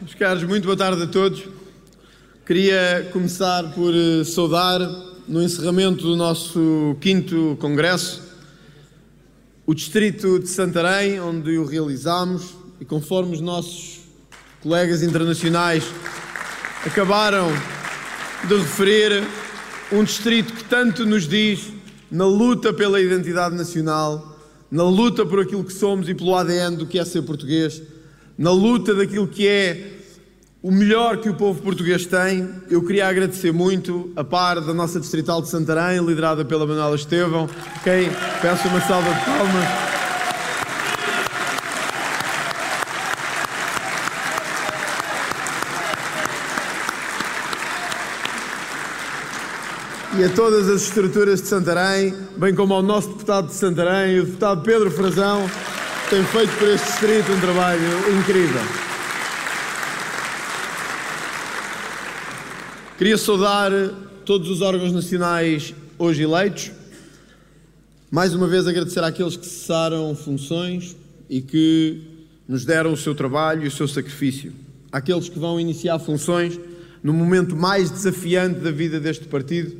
Meus 0.00 0.14
caros, 0.14 0.42
muito 0.44 0.64
boa 0.64 0.76
tarde 0.78 1.02
a 1.02 1.06
todos. 1.06 1.42
Queria 2.46 3.10
começar 3.12 3.64
por 3.74 3.92
eh, 3.94 4.24
saudar, 4.24 4.80
no 5.28 5.42
encerramento 5.42 6.02
do 6.02 6.16
nosso 6.16 6.96
quinto 7.02 7.54
congresso, 7.60 8.22
o 9.66 9.74
distrito 9.74 10.38
de 10.38 10.48
Santarém, 10.48 11.20
onde 11.20 11.58
o 11.58 11.66
realizámos, 11.66 12.54
e 12.80 12.84
conforme 12.86 13.34
os 13.34 13.42
nossos 13.42 14.00
colegas 14.62 15.02
internacionais 15.02 15.84
acabaram 16.86 17.48
de 18.48 18.56
referir, 18.56 19.22
um 19.92 20.02
distrito 20.02 20.54
que 20.54 20.64
tanto 20.64 21.04
nos 21.04 21.28
diz 21.28 21.74
na 22.10 22.24
luta 22.24 22.72
pela 22.72 23.02
identidade 23.02 23.54
nacional, 23.54 24.34
na 24.70 24.82
luta 24.82 25.26
por 25.26 25.40
aquilo 25.40 25.62
que 25.62 25.74
somos 25.74 26.08
e 26.08 26.14
pelo 26.14 26.34
ADN 26.34 26.76
do 26.76 26.86
que 26.86 26.98
é 26.98 27.04
ser 27.04 27.20
português, 27.20 27.82
na 28.40 28.50
luta 28.50 28.94
daquilo 28.94 29.28
que 29.28 29.46
é 29.46 29.98
o 30.62 30.70
melhor 30.70 31.18
que 31.18 31.28
o 31.28 31.34
povo 31.34 31.60
português 31.60 32.06
tem. 32.06 32.48
Eu 32.70 32.82
queria 32.82 33.06
agradecer 33.06 33.52
muito 33.52 34.10
a 34.16 34.24
par 34.24 34.62
da 34.62 34.72
nossa 34.72 34.98
Distrital 34.98 35.42
de 35.42 35.50
Santarém, 35.50 36.02
liderada 36.02 36.42
pela 36.42 36.66
Manuela 36.66 36.96
Estevão, 36.96 37.46
quem 37.84 38.08
peço 38.40 38.66
uma 38.68 38.80
salva 38.80 39.12
de 39.12 39.24
palmas. 39.26 39.90
e 50.18 50.24
a 50.24 50.28
todas 50.28 50.68
as 50.68 50.82
estruturas 50.82 51.40
de 51.40 51.48
Santarém, 51.48 52.14
bem 52.36 52.54
como 52.54 52.74
ao 52.74 52.82
nosso 52.82 53.08
deputado 53.10 53.46
de 53.46 53.54
Santarém, 53.54 54.18
o 54.18 54.24
deputado 54.24 54.60
Pedro 54.62 54.90
Frazão, 54.90 55.48
tem 56.10 56.24
feito 56.24 56.50
por 56.58 56.68
este 56.68 56.84
distrito 56.88 57.30
um 57.30 57.40
trabalho 57.40 57.82
incrível. 58.18 58.60
Queria 62.98 63.16
saudar 63.16 63.70
todos 64.24 64.50
os 64.50 64.60
órgãos 64.60 64.92
nacionais 64.92 65.72
hoje 65.96 66.24
eleitos. 66.24 66.72
Mais 68.10 68.34
uma 68.34 68.48
vez 68.48 68.66
agradecer 68.66 69.04
àqueles 69.04 69.36
que 69.36 69.46
cessaram 69.46 70.12
funções 70.16 70.96
e 71.28 71.40
que 71.40 72.02
nos 72.48 72.64
deram 72.64 72.92
o 72.92 72.96
seu 72.96 73.14
trabalho 73.14 73.62
e 73.62 73.68
o 73.68 73.70
seu 73.70 73.86
sacrifício. 73.86 74.52
Àqueles 74.90 75.28
que 75.28 75.38
vão 75.38 75.60
iniciar 75.60 76.00
funções 76.00 76.58
no 77.04 77.12
momento 77.12 77.54
mais 77.54 77.88
desafiante 77.88 78.58
da 78.58 78.72
vida 78.72 78.98
deste 78.98 79.26
partido 79.26 79.76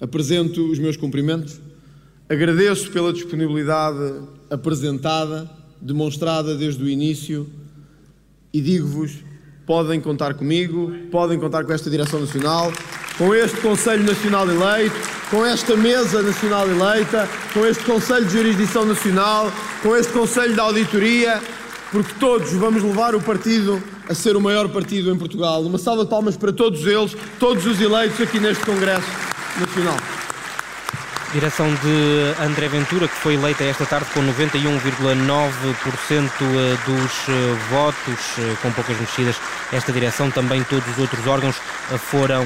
apresento 0.00 0.70
os 0.70 0.78
meus 0.78 0.96
cumprimentos, 0.96 1.60
agradeço 2.30 2.90
pela 2.90 3.12
disponibilidade 3.12 4.24
apresentada, 4.50 5.50
demonstrada 5.80 6.56
desde 6.56 6.82
o 6.82 6.88
início 6.88 7.48
e 8.52 8.60
digo-vos: 8.60 9.12
podem 9.66 10.00
contar 10.00 10.34
comigo, 10.34 10.92
podem 11.10 11.38
contar 11.38 11.64
com 11.64 11.72
esta 11.72 11.90
Direção 11.90 12.20
Nacional, 12.20 12.72
com 13.18 13.34
este 13.34 13.60
Conselho 13.60 14.04
Nacional 14.04 14.48
eleito, 14.48 14.96
com 15.30 15.44
esta 15.44 15.76
Mesa 15.76 16.22
Nacional 16.22 16.68
eleita, 16.68 17.28
com 17.52 17.66
este 17.66 17.84
Conselho 17.84 18.26
de 18.26 18.32
Jurisdição 18.32 18.84
Nacional, 18.84 19.52
com 19.82 19.96
este 19.96 20.12
Conselho 20.12 20.54
de 20.54 20.60
Auditoria, 20.60 21.42
porque 21.90 22.12
todos 22.20 22.52
vamos 22.52 22.82
levar 22.82 23.14
o 23.14 23.20
partido 23.20 23.82
a 24.08 24.14
ser 24.14 24.36
o 24.36 24.40
maior 24.40 24.68
partido 24.68 25.10
em 25.10 25.16
Portugal. 25.16 25.62
Uma 25.62 25.78
salva 25.78 26.04
de 26.04 26.10
palmas 26.10 26.36
para 26.36 26.52
todos 26.52 26.86
eles, 26.86 27.16
todos 27.38 27.64
os 27.66 27.80
eleitos 27.80 28.20
aqui 28.20 28.38
neste 28.38 28.64
Congresso 28.64 29.08
nacional. 29.58 30.23
Direção 31.34 31.66
de 31.66 32.40
André 32.40 32.68
Ventura, 32.68 33.08
que 33.08 33.16
foi 33.16 33.34
eleita 33.34 33.64
esta 33.64 33.84
tarde 33.84 34.08
com 34.14 34.20
91,9% 34.20 34.30
eh, 36.40 36.78
dos 36.86 37.28
eh, 37.28 37.54
votos, 37.68 38.38
eh, 38.38 38.56
com 38.62 38.70
poucas 38.70 38.96
mexidas. 39.00 39.34
Esta 39.72 39.90
direção, 39.90 40.30
também 40.30 40.62
todos 40.62 40.88
os 40.90 40.96
outros 40.96 41.26
órgãos 41.26 41.56
foram 41.98 42.44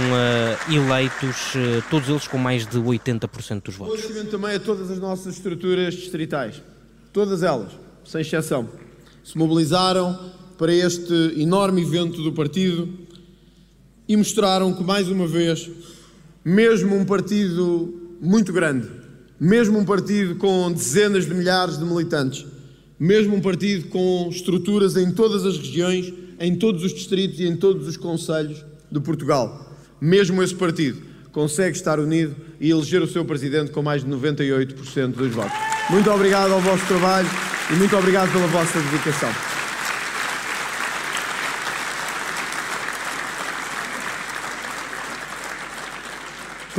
eleitos, 0.71 1.53
todos 1.91 2.09
eles 2.09 2.27
com 2.27 2.39
mais 2.39 2.67
de 2.67 2.79
80% 2.79 3.65
dos 3.65 3.75
votos. 3.75 3.99
Agradecimento 3.99 4.31
também 4.31 4.57
a 4.57 4.59
todas 4.59 4.91
as 4.91 4.99
nossas 4.99 5.35
estruturas 5.35 5.93
distritais, 5.93 6.63
todas 7.13 7.43
elas, 7.43 7.73
sem 8.07 8.23
exceção, 8.23 8.71
se 9.23 9.37
mobilizaram 9.37 10.19
para 10.57 10.73
este 10.73 11.35
enorme 11.37 11.83
evento 11.83 12.23
do 12.23 12.33
partido 12.33 12.89
e 14.09 14.17
mostraram 14.17 14.73
que, 14.73 14.83
mais 14.83 15.11
uma 15.11 15.27
vez, 15.27 15.69
mesmo 16.43 16.97
um 16.97 17.05
partido 17.05 18.08
muito 18.21 18.53
grande, 18.53 18.89
mesmo 19.39 19.79
um 19.79 19.85
partido 19.85 20.37
com 20.37 20.71
dezenas 20.73 21.27
de 21.27 21.35
milhares 21.35 21.79
de 21.79 21.85
militantes, 21.85 22.45
mesmo 22.99 23.37
um 23.37 23.41
partido 23.41 23.89
com 23.89 24.29
estruturas 24.31 24.97
em 24.97 25.11
todas 25.13 25.45
as 25.45 25.57
regiões, 25.57 26.13
em 26.41 26.57
todos 26.57 26.85
os 26.85 26.93
distritos 26.93 27.39
e 27.41 27.47
em 27.47 27.57
todos 27.57 27.87
os 27.87 27.97
conselhos 27.97 28.65
de 28.91 29.01
Portugal, 29.01 29.77
mesmo 30.01 30.43
esse 30.43 30.55
partido 30.55 31.09
consegue 31.33 31.77
estar 31.77 32.01
unido 32.01 32.35
e 32.61 32.71
eleger 32.71 33.03
o 33.03 33.07
seu 33.07 33.25
presidente 33.25 33.71
com 33.71 33.83
mais 33.83 34.03
de 34.03 34.11
98% 34.11 35.13
dos 35.13 35.33
votos. 35.33 35.53
Muito 35.91 36.11
obrigado 36.11 36.53
ao 36.53 36.61
vosso 36.61 36.85
trabalho 36.87 37.29
e 37.71 37.75
muito 37.77 37.97
obrigado 37.97 38.33
pela 38.33 38.47
vossa 38.49 38.81
dedicação. 38.81 39.48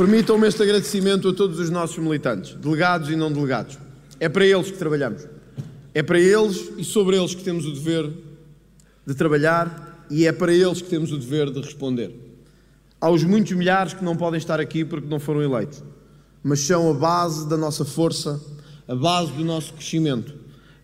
Permitam-me 0.00 0.48
este 0.48 0.62
agradecimento 0.62 1.28
a 1.28 1.34
todos 1.34 1.58
os 1.58 1.68
nossos 1.68 1.98
militantes, 1.98 2.54
delegados 2.54 3.10
e 3.10 3.16
não 3.16 3.30
delegados. 3.30 3.78
É 4.18 4.30
para 4.30 4.46
eles 4.46 4.70
que 4.70 4.78
trabalhamos. 4.78 5.26
É 5.92 6.02
para 6.02 6.18
eles 6.18 6.70
e 6.78 6.82
sobre 6.82 7.18
eles 7.18 7.34
que 7.34 7.44
temos 7.44 7.66
o 7.66 7.74
dever 7.74 8.10
de 9.06 9.14
trabalhar 9.14 10.06
e 10.08 10.26
é 10.26 10.32
para 10.32 10.54
eles 10.54 10.80
que 10.80 10.88
temos 10.88 11.12
o 11.12 11.18
dever 11.18 11.50
de 11.50 11.60
responder. 11.60 12.18
Aos 12.98 13.22
muitos 13.24 13.52
milhares 13.52 13.92
que 13.92 14.02
não 14.02 14.16
podem 14.16 14.38
estar 14.38 14.58
aqui 14.58 14.86
porque 14.86 15.06
não 15.06 15.20
foram 15.20 15.42
eleitos, 15.42 15.84
mas 16.42 16.60
são 16.60 16.90
a 16.90 16.94
base 16.94 17.46
da 17.46 17.58
nossa 17.58 17.84
força, 17.84 18.40
a 18.88 18.94
base 18.94 19.32
do 19.32 19.44
nosso 19.44 19.74
crescimento. 19.74 20.32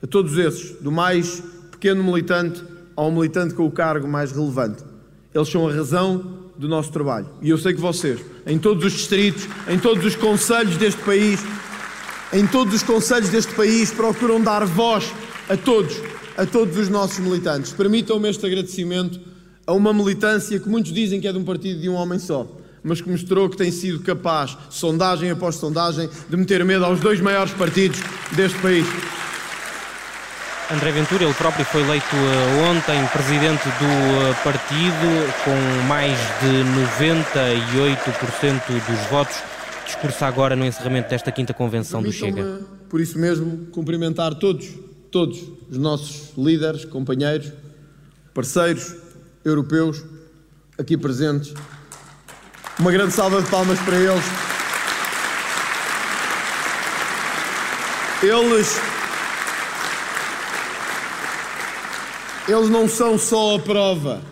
A 0.02 0.06
todos 0.06 0.36
esses, 0.36 0.72
do 0.82 0.92
mais 0.92 1.42
pequeno 1.70 2.04
militante 2.04 2.62
ao 2.94 3.10
militante 3.10 3.54
com 3.54 3.64
o 3.64 3.70
cargo 3.70 4.06
mais 4.06 4.30
relevante. 4.30 4.84
Eles 5.34 5.48
são 5.48 5.66
a 5.66 5.72
razão 5.72 6.45
do 6.58 6.68
nosso 6.68 6.90
trabalho. 6.90 7.26
E 7.42 7.50
eu 7.50 7.58
sei 7.58 7.74
que 7.74 7.80
vocês, 7.80 8.20
em 8.46 8.58
todos 8.58 8.84
os 8.84 8.92
distritos, 8.92 9.46
em 9.68 9.78
todos 9.78 10.04
os 10.04 10.16
conselhos 10.16 10.76
deste 10.76 11.00
país, 11.02 11.40
em 12.32 12.46
todos 12.46 12.74
os 12.74 12.82
conselhos 12.82 13.28
deste 13.28 13.54
país, 13.54 13.90
procuram 13.90 14.40
dar 14.40 14.64
voz 14.64 15.12
a 15.48 15.56
todos, 15.56 15.96
a 16.36 16.44
todos 16.44 16.76
os 16.76 16.88
nossos 16.88 17.18
militantes. 17.18 17.72
Permitam-me 17.72 18.28
este 18.28 18.44
agradecimento 18.46 19.20
a 19.66 19.72
uma 19.72 19.92
militância 19.92 20.58
que 20.58 20.68
muitos 20.68 20.92
dizem 20.92 21.20
que 21.20 21.28
é 21.28 21.32
de 21.32 21.38
um 21.38 21.44
partido 21.44 21.80
de 21.80 21.88
um 21.88 21.94
homem 21.94 22.18
só, 22.18 22.46
mas 22.82 23.00
que 23.00 23.10
mostrou 23.10 23.48
que 23.48 23.56
tem 23.56 23.70
sido 23.70 24.00
capaz, 24.00 24.56
sondagem 24.70 25.30
após 25.30 25.56
sondagem, 25.56 26.08
de 26.28 26.36
meter 26.36 26.64
medo 26.64 26.84
aos 26.84 27.00
dois 27.00 27.20
maiores 27.20 27.52
partidos 27.52 28.00
deste 28.32 28.58
país. 28.60 28.86
André 30.68 30.90
Ventura, 30.90 31.22
ele 31.22 31.34
próprio 31.34 31.64
foi 31.64 31.80
eleito 31.82 32.16
uh, 32.16 32.70
ontem 32.70 33.06
presidente 33.12 33.62
do 33.62 33.84
uh, 33.84 34.34
partido 34.42 35.06
com 35.44 35.86
mais 35.86 36.18
de 36.40 36.64
98% 37.06 38.62
dos 38.66 39.06
votos. 39.08 39.36
Discursa 39.84 40.26
agora 40.26 40.56
no 40.56 40.64
encerramento 40.64 41.08
desta 41.08 41.30
quinta 41.30 41.54
convenção 41.54 42.02
do 42.02 42.10
Chega. 42.10 42.62
Por 42.88 43.00
isso 43.00 43.16
mesmo, 43.16 43.66
cumprimentar 43.66 44.34
todos, 44.34 44.68
todos 45.12 45.38
os 45.70 45.78
nossos 45.78 46.32
líderes, 46.36 46.84
companheiros, 46.84 47.52
parceiros 48.34 48.92
europeus 49.44 50.02
aqui 50.76 50.96
presentes. 50.96 51.54
Uma 52.76 52.90
grande 52.90 53.12
salva 53.12 53.40
de 53.40 53.48
palmas 53.48 53.78
para 53.78 53.96
eles. 53.96 54.24
Eles 58.20 58.95
Eles 62.48 62.68
não 62.70 62.88
são 62.88 63.18
só 63.18 63.56
a 63.56 63.58
prova, 63.58 64.22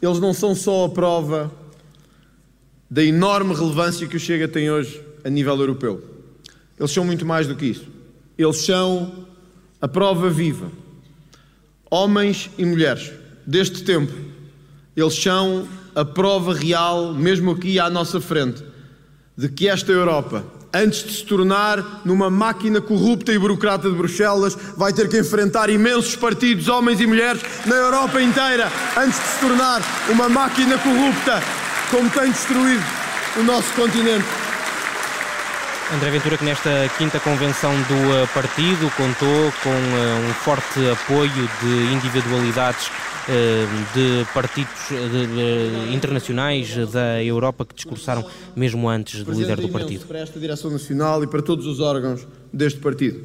eles 0.00 0.20
não 0.20 0.32
são 0.32 0.54
só 0.54 0.84
a 0.84 0.88
prova 0.88 1.50
da 2.88 3.02
enorme 3.02 3.52
relevância 3.52 4.06
que 4.06 4.16
o 4.16 4.20
Chega 4.20 4.46
tem 4.46 4.70
hoje 4.70 5.02
a 5.24 5.28
nível 5.28 5.58
europeu. 5.58 6.00
Eles 6.78 6.92
são 6.92 7.04
muito 7.04 7.26
mais 7.26 7.48
do 7.48 7.56
que 7.56 7.66
isso. 7.66 7.86
Eles 8.38 8.64
são 8.64 9.26
a 9.80 9.88
prova 9.88 10.30
viva. 10.30 10.70
Homens 11.90 12.50
e 12.56 12.64
mulheres 12.64 13.12
deste 13.44 13.82
tempo, 13.82 14.12
eles 14.96 15.14
são 15.14 15.66
a 15.92 16.04
prova 16.04 16.54
real, 16.54 17.12
mesmo 17.14 17.50
aqui 17.50 17.80
à 17.80 17.90
nossa 17.90 18.20
frente, 18.20 18.62
de 19.36 19.48
que 19.48 19.68
esta 19.68 19.92
Europa 19.92 20.44
antes 20.74 21.04
de 21.04 21.12
se 21.12 21.24
tornar 21.24 22.00
numa 22.04 22.28
máquina 22.28 22.80
corrupta 22.80 23.32
e 23.32 23.38
burocrata 23.38 23.88
de 23.88 23.94
Bruxelas, 23.94 24.58
vai 24.76 24.92
ter 24.92 25.08
que 25.08 25.18
enfrentar 25.18 25.70
imensos 25.70 26.16
partidos, 26.16 26.68
homens 26.68 27.00
e 27.00 27.06
mulheres, 27.06 27.40
na 27.64 27.76
Europa 27.76 28.20
inteira, 28.20 28.70
antes 28.96 29.20
de 29.20 29.26
se 29.26 29.38
tornar 29.38 29.80
uma 30.08 30.28
máquina 30.28 30.76
corrupta, 30.78 31.40
como 31.92 32.10
tem 32.10 32.32
destruído 32.32 32.82
o 33.38 33.44
nosso 33.44 33.72
continente. 33.74 34.24
André 35.94 36.10
Ventura, 36.10 36.36
que 36.36 36.44
nesta 36.44 36.90
quinta 36.98 37.20
convenção 37.20 37.72
do 37.82 38.14
eh, 38.14 38.26
partido 38.34 38.90
contou 38.96 39.52
com 39.62 39.70
eh, 39.70 40.28
um 40.28 40.34
forte 40.34 40.90
apoio 40.90 41.48
de 41.60 41.92
individualidades 41.92 42.90
de 43.94 44.26
partidos 44.32 44.88
de, 44.90 45.26
de, 45.26 45.94
internacionais 45.94 46.74
da 46.90 47.22
Europa 47.22 47.64
que 47.64 47.74
discursaram 47.74 48.24
mesmo 48.54 48.88
antes 48.88 49.24
do 49.24 49.32
líder 49.32 49.60
do 49.60 49.68
partido. 49.68 50.06
Para 50.06 50.18
esta 50.18 50.38
direção 50.38 50.70
nacional 50.70 51.22
e 51.24 51.26
para 51.26 51.40
todos 51.40 51.66
os 51.66 51.80
órgãos 51.80 52.26
deste 52.52 52.80
partido. 52.80 53.24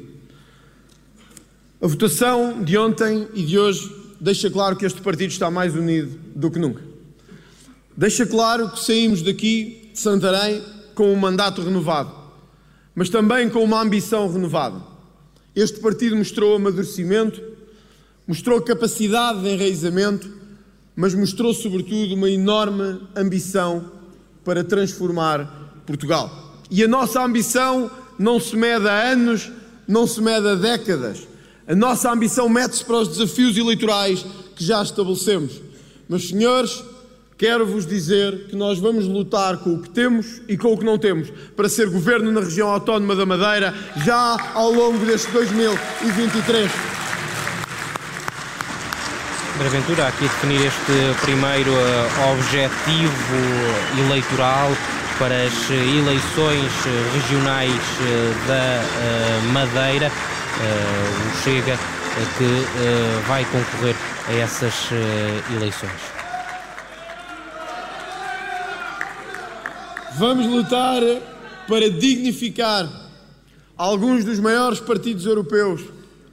A 1.82 1.86
votação 1.86 2.62
de 2.62 2.76
ontem 2.76 3.28
e 3.34 3.42
de 3.42 3.58
hoje 3.58 3.90
deixa 4.20 4.50
claro 4.50 4.76
que 4.76 4.84
este 4.84 5.00
partido 5.00 5.30
está 5.30 5.50
mais 5.50 5.74
unido 5.74 6.18
do 6.34 6.50
que 6.50 6.58
nunca. 6.58 6.82
Deixa 7.96 8.26
claro 8.26 8.70
que 8.70 8.80
saímos 8.82 9.22
daqui 9.22 9.90
de 9.92 9.98
Santarém 9.98 10.62
com 10.94 11.12
um 11.12 11.16
mandato 11.16 11.62
renovado, 11.62 12.14
mas 12.94 13.08
também 13.08 13.48
com 13.48 13.62
uma 13.62 13.80
ambição 13.80 14.30
renovada. 14.30 14.80
Este 15.54 15.80
partido 15.80 16.16
mostrou 16.16 16.56
amadurecimento, 16.56 17.42
mostrou 18.26 18.60
capacidade 18.60 19.42
de 19.42 19.48
enraizamento, 19.48 20.30
mas 20.94 21.14
mostrou 21.14 21.54
sobretudo 21.54 22.14
uma 22.14 22.30
enorme 22.30 23.00
ambição 23.16 23.90
para 24.44 24.64
transformar 24.64 25.82
Portugal. 25.86 26.60
E 26.70 26.84
a 26.84 26.88
nossa 26.88 27.22
ambição 27.24 27.90
não 28.18 28.38
se 28.38 28.56
mede 28.56 28.86
a 28.86 29.10
anos, 29.12 29.50
não 29.88 30.06
se 30.06 30.20
mede 30.20 30.46
a 30.46 30.54
décadas. 30.54 31.26
A 31.66 31.74
nossa 31.74 32.12
ambição 32.12 32.48
mete-se 32.48 32.84
para 32.84 32.98
os 32.98 33.08
desafios 33.08 33.56
eleitorais 33.56 34.24
que 34.54 34.64
já 34.64 34.82
estabelecemos. 34.82 35.60
Meus 36.08 36.28
senhores, 36.28 36.82
quero-vos 37.38 37.86
dizer 37.86 38.48
que 38.48 38.56
nós 38.56 38.78
vamos 38.78 39.06
lutar 39.06 39.58
com 39.58 39.74
o 39.74 39.80
que 39.80 39.88
temos 39.88 40.42
e 40.48 40.58
com 40.58 40.72
o 40.72 40.78
que 40.78 40.84
não 40.84 40.98
temos 40.98 41.30
para 41.56 41.68
ser 41.68 41.88
governo 41.88 42.30
na 42.30 42.40
região 42.40 42.68
autónoma 42.68 43.16
da 43.16 43.24
Madeira 43.24 43.74
já 44.04 44.52
ao 44.54 44.70
longo 44.70 45.04
deste 45.06 45.30
2023. 45.32 46.99
Ventura, 49.68 50.08
aqui 50.08 50.24
a 50.24 50.28
definir 50.28 50.66
este 50.66 51.20
primeiro 51.20 51.70
uh, 51.70 52.32
objetivo 52.32 53.36
eleitoral 53.98 54.70
para 55.18 55.34
as 55.42 55.70
eleições 55.70 56.72
regionais 57.12 57.70
uh, 57.70 58.46
da 58.48 59.52
Madeira. 59.52 60.10
o 60.10 61.44
Chega 61.44 61.78
que 62.38 63.26
vai 63.28 63.44
concorrer 63.44 63.94
a 64.28 64.32
essas 64.32 64.88
eleições. 65.54 65.92
Vamos 70.18 70.46
lutar 70.46 71.02
para 71.68 71.88
dignificar 71.88 72.88
alguns 73.76 74.24
dos 74.24 74.40
maiores 74.40 74.80
partidos 74.80 75.24
europeus 75.24 75.82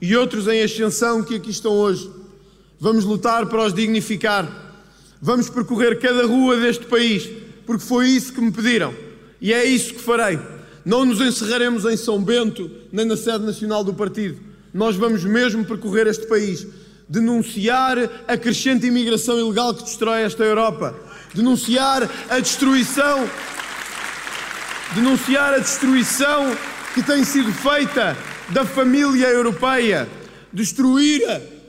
e 0.00 0.16
outros 0.16 0.48
em 0.48 0.62
ascensão 0.62 1.22
que 1.22 1.36
aqui 1.36 1.50
estão 1.50 1.72
hoje. 1.72 2.17
Vamos 2.80 3.04
lutar 3.04 3.46
para 3.46 3.64
os 3.64 3.74
dignificar. 3.74 4.48
Vamos 5.20 5.50
percorrer 5.50 5.98
cada 5.98 6.26
rua 6.26 6.56
deste 6.56 6.86
país, 6.86 7.28
porque 7.66 7.84
foi 7.84 8.08
isso 8.08 8.32
que 8.32 8.40
me 8.40 8.52
pediram 8.52 8.94
e 9.40 9.52
é 9.52 9.64
isso 9.64 9.94
que 9.94 10.00
farei. 10.00 10.38
Não 10.84 11.04
nos 11.04 11.20
encerraremos 11.20 11.84
em 11.84 11.96
São 11.96 12.22
Bento 12.22 12.70
nem 12.92 13.04
na 13.04 13.16
sede 13.16 13.44
nacional 13.44 13.82
do 13.82 13.94
partido. 13.94 14.38
Nós 14.72 14.96
vamos 14.96 15.24
mesmo 15.24 15.64
percorrer 15.64 16.06
este 16.06 16.26
país, 16.26 16.66
denunciar 17.08 17.98
a 18.28 18.36
crescente 18.36 18.86
imigração 18.86 19.38
ilegal 19.38 19.74
que 19.74 19.82
destrói 19.82 20.22
esta 20.22 20.44
Europa, 20.44 20.94
denunciar 21.34 22.08
a 22.28 22.38
destruição 22.38 23.28
denunciar 24.94 25.54
a 25.54 25.58
destruição 25.58 26.56
que 26.94 27.02
tem 27.02 27.24
sido 27.24 27.52
feita 27.52 28.16
da 28.50 28.64
família 28.64 29.26
europeia, 29.26 30.08
destruir 30.52 31.22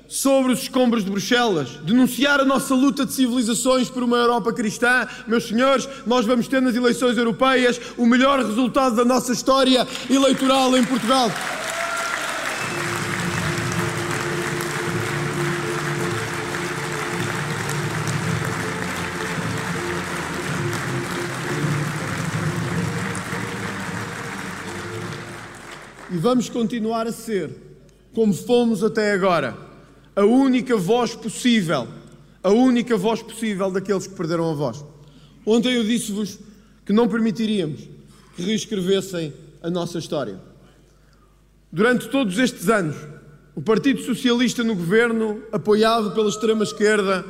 sobre 0.09 0.51
os 0.51 0.63
escombros 0.63 1.05
de 1.05 1.11
Bruxelas, 1.11 1.69
denunciar 1.83 2.39
a 2.39 2.45
nossa 2.45 2.73
luta 2.73 3.05
de 3.05 3.13
civilizações 3.13 3.91
por 3.91 4.01
uma 4.03 4.17
Europa 4.17 4.51
cristã. 4.51 5.07
Meus 5.27 5.47
senhores, 5.47 5.87
nós 6.05 6.25
vamos 6.25 6.47
ter 6.47 6.59
nas 6.59 6.75
eleições 6.75 7.15
europeias 7.15 7.79
o 7.95 8.07
melhor 8.07 8.43
resultado 8.43 8.95
da 8.95 9.05
nossa 9.05 9.31
história 9.31 9.87
eleitoral 10.09 10.75
em 10.75 10.83
Portugal. 10.83 11.31
E 26.11 26.17
vamos 26.17 26.49
continuar 26.49 27.05
a 27.05 27.11
ser, 27.11 27.51
como 28.15 28.33
fomos 28.33 28.83
até 28.83 29.11
agora, 29.11 29.68
a 30.19 30.25
única 30.25 30.75
voz 30.75 31.15
possível, 31.15 31.87
a 32.43 32.49
única 32.49 32.97
voz 32.97 33.21
possível 33.21 33.71
daqueles 33.71 34.05
que 34.05 34.15
perderam 34.15 34.51
a 34.51 34.53
voz. 34.53 34.83
Ontem 35.45 35.75
eu 35.75 35.83
disse-vos 35.85 36.37
que 36.85 36.91
não 36.91 37.07
permitiríamos 37.07 37.87
que 38.35 38.41
reescrevessem 38.41 39.33
a 39.63 39.69
nossa 39.69 39.97
história. 39.97 40.37
Durante 41.71 42.09
todos 42.09 42.37
estes 42.37 42.67
anos, 42.67 42.97
o 43.55 43.61
Partido 43.61 44.01
Socialista 44.01 44.61
no 44.61 44.75
governo, 44.75 45.41
apoiado 45.53 46.11
pela 46.11 46.27
extrema-esquerda, 46.27 47.25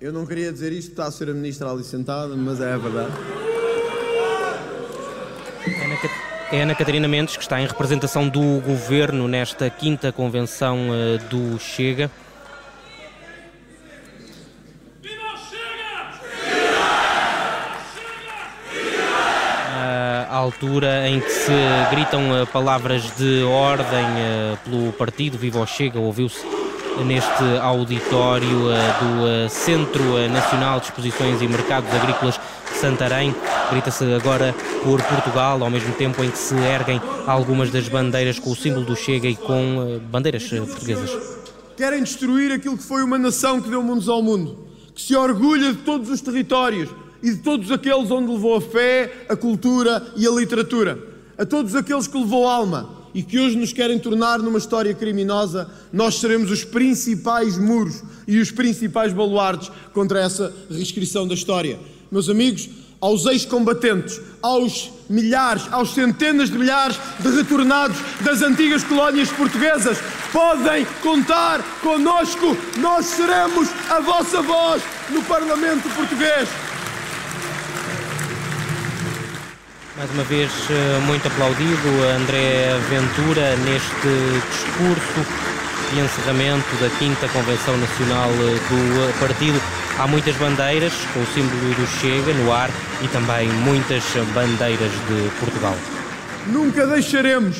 Eu 0.00 0.12
não 0.12 0.24
queria 0.24 0.52
dizer 0.52 0.72
isto, 0.72 0.92
está 0.92 1.06
a 1.06 1.10
ser 1.10 1.28
a 1.28 1.34
ministra 1.34 1.68
ali 1.68 1.82
sentada, 1.82 2.36
mas 2.36 2.60
é 2.60 2.72
a 2.72 2.78
verdade. 2.78 3.47
É 6.50 6.62
Ana 6.62 6.74
Catarina 6.74 7.06
Mendes, 7.06 7.36
que 7.36 7.42
está 7.42 7.60
em 7.60 7.66
representação 7.66 8.26
do 8.26 8.60
governo 8.60 9.28
nesta 9.28 9.68
quinta 9.68 10.10
convenção 10.10 10.88
uh, 10.88 11.18
do 11.28 11.58
Chega. 11.58 12.10
À 20.30 20.36
altura 20.36 21.06
em 21.08 21.20
que 21.20 21.30
se 21.30 21.52
gritam 21.90 22.42
uh, 22.42 22.46
palavras 22.46 23.14
de 23.16 23.42
ordem 23.42 24.06
uh, 24.06 24.56
pelo 24.64 24.92
partido 24.92 25.36
Viva 25.36 25.60
o 25.60 25.66
Chega, 25.66 25.98
ouviu-se 25.98 26.57
neste 27.04 27.44
auditório 27.60 28.70
eh, 28.70 28.76
do 29.00 29.26
eh, 29.26 29.48
Centro 29.48 30.18
eh, 30.18 30.28
Nacional 30.28 30.80
de 30.80 30.86
Exposições 30.86 31.40
e 31.40 31.48
Mercados 31.48 31.92
Agrícolas 31.94 32.40
Santarém. 32.74 33.34
Grita-se 33.70 34.04
agora 34.14 34.54
por 34.82 35.02
Portugal, 35.02 35.62
ao 35.62 35.70
mesmo 35.70 35.92
tempo 35.94 36.22
em 36.22 36.30
que 36.30 36.38
se 36.38 36.54
erguem 36.54 37.00
algumas 37.26 37.70
das 37.70 37.88
bandeiras 37.88 38.38
com 38.38 38.50
o 38.50 38.56
símbolo 38.56 38.84
do 38.84 38.96
Chega 38.96 39.28
e 39.28 39.36
com 39.36 40.00
bandeiras 40.10 40.48
portuguesas. 40.48 41.10
Querem 41.76 42.02
destruir 42.02 42.52
aquilo 42.52 42.76
que 42.76 42.84
foi 42.84 43.02
uma 43.02 43.18
nação 43.18 43.60
que 43.60 43.68
deu 43.68 43.82
mundos 43.82 44.08
ao 44.08 44.22
mundo, 44.22 44.66
que 44.94 45.02
se 45.02 45.14
orgulha 45.14 45.72
de 45.72 45.78
todos 45.78 46.10
os 46.10 46.20
territórios 46.20 46.88
e 47.22 47.30
de 47.30 47.38
todos 47.38 47.70
aqueles 47.70 48.10
onde 48.10 48.32
levou 48.32 48.56
a 48.56 48.60
fé, 48.60 49.26
a 49.28 49.36
cultura 49.36 50.04
e 50.16 50.26
a 50.26 50.30
literatura, 50.30 50.98
a 51.36 51.44
todos 51.44 51.74
aqueles 51.74 52.06
que 52.06 52.18
levou 52.18 52.48
alma 52.48 52.97
e 53.14 53.22
que 53.22 53.38
hoje 53.38 53.56
nos 53.56 53.72
querem 53.72 53.98
tornar 53.98 54.38
numa 54.38 54.58
história 54.58 54.94
criminosa, 54.94 55.70
nós 55.92 56.16
seremos 56.16 56.50
os 56.50 56.64
principais 56.64 57.58
muros 57.58 58.02
e 58.26 58.38
os 58.38 58.50
principais 58.50 59.12
baluartes 59.12 59.70
contra 59.92 60.20
essa 60.20 60.52
reescrição 60.70 61.26
da 61.26 61.34
história. 61.34 61.78
Meus 62.10 62.28
amigos, 62.28 62.68
aos 63.00 63.26
ex-combatentes, 63.26 64.20
aos 64.42 64.90
milhares, 65.08 65.62
aos 65.70 65.94
centenas 65.94 66.50
de 66.50 66.58
milhares 66.58 66.98
de 67.20 67.28
retornados 67.28 67.96
das 68.24 68.42
antigas 68.42 68.84
colónias 68.84 69.30
portuguesas, 69.30 69.98
podem 70.32 70.86
contar 71.02 71.62
conosco, 71.80 72.56
nós 72.78 73.06
seremos 73.06 73.68
a 73.88 74.00
vossa 74.00 74.42
voz 74.42 74.82
no 75.10 75.22
Parlamento 75.22 75.88
Português. 75.94 76.67
Mais 79.98 80.08
uma 80.12 80.22
vez, 80.22 80.52
eh, 80.70 81.00
muito 81.08 81.26
aplaudido 81.26 81.88
André 82.16 82.78
Ventura 82.88 83.56
neste 83.56 84.08
discurso 84.48 85.26
de 85.90 85.98
encerramento 85.98 86.68
da 86.80 86.88
5 86.88 87.28
Convenção 87.32 87.76
Nacional 87.76 88.30
eh, 88.30 88.60
do 88.68 89.02
eh, 89.02 89.12
Partido. 89.18 89.60
Há 89.98 90.06
muitas 90.06 90.36
bandeiras 90.36 90.92
com 91.12 91.20
o 91.20 91.26
símbolo 91.26 91.74
do 91.74 91.84
Chega 91.98 92.32
no 92.32 92.52
ar 92.52 92.70
e 93.02 93.08
também 93.08 93.48
muitas 93.48 94.04
bandeiras 94.32 94.92
de 94.92 95.40
Portugal. 95.40 95.74
Nunca 96.46 96.86
deixaremos, 96.86 97.56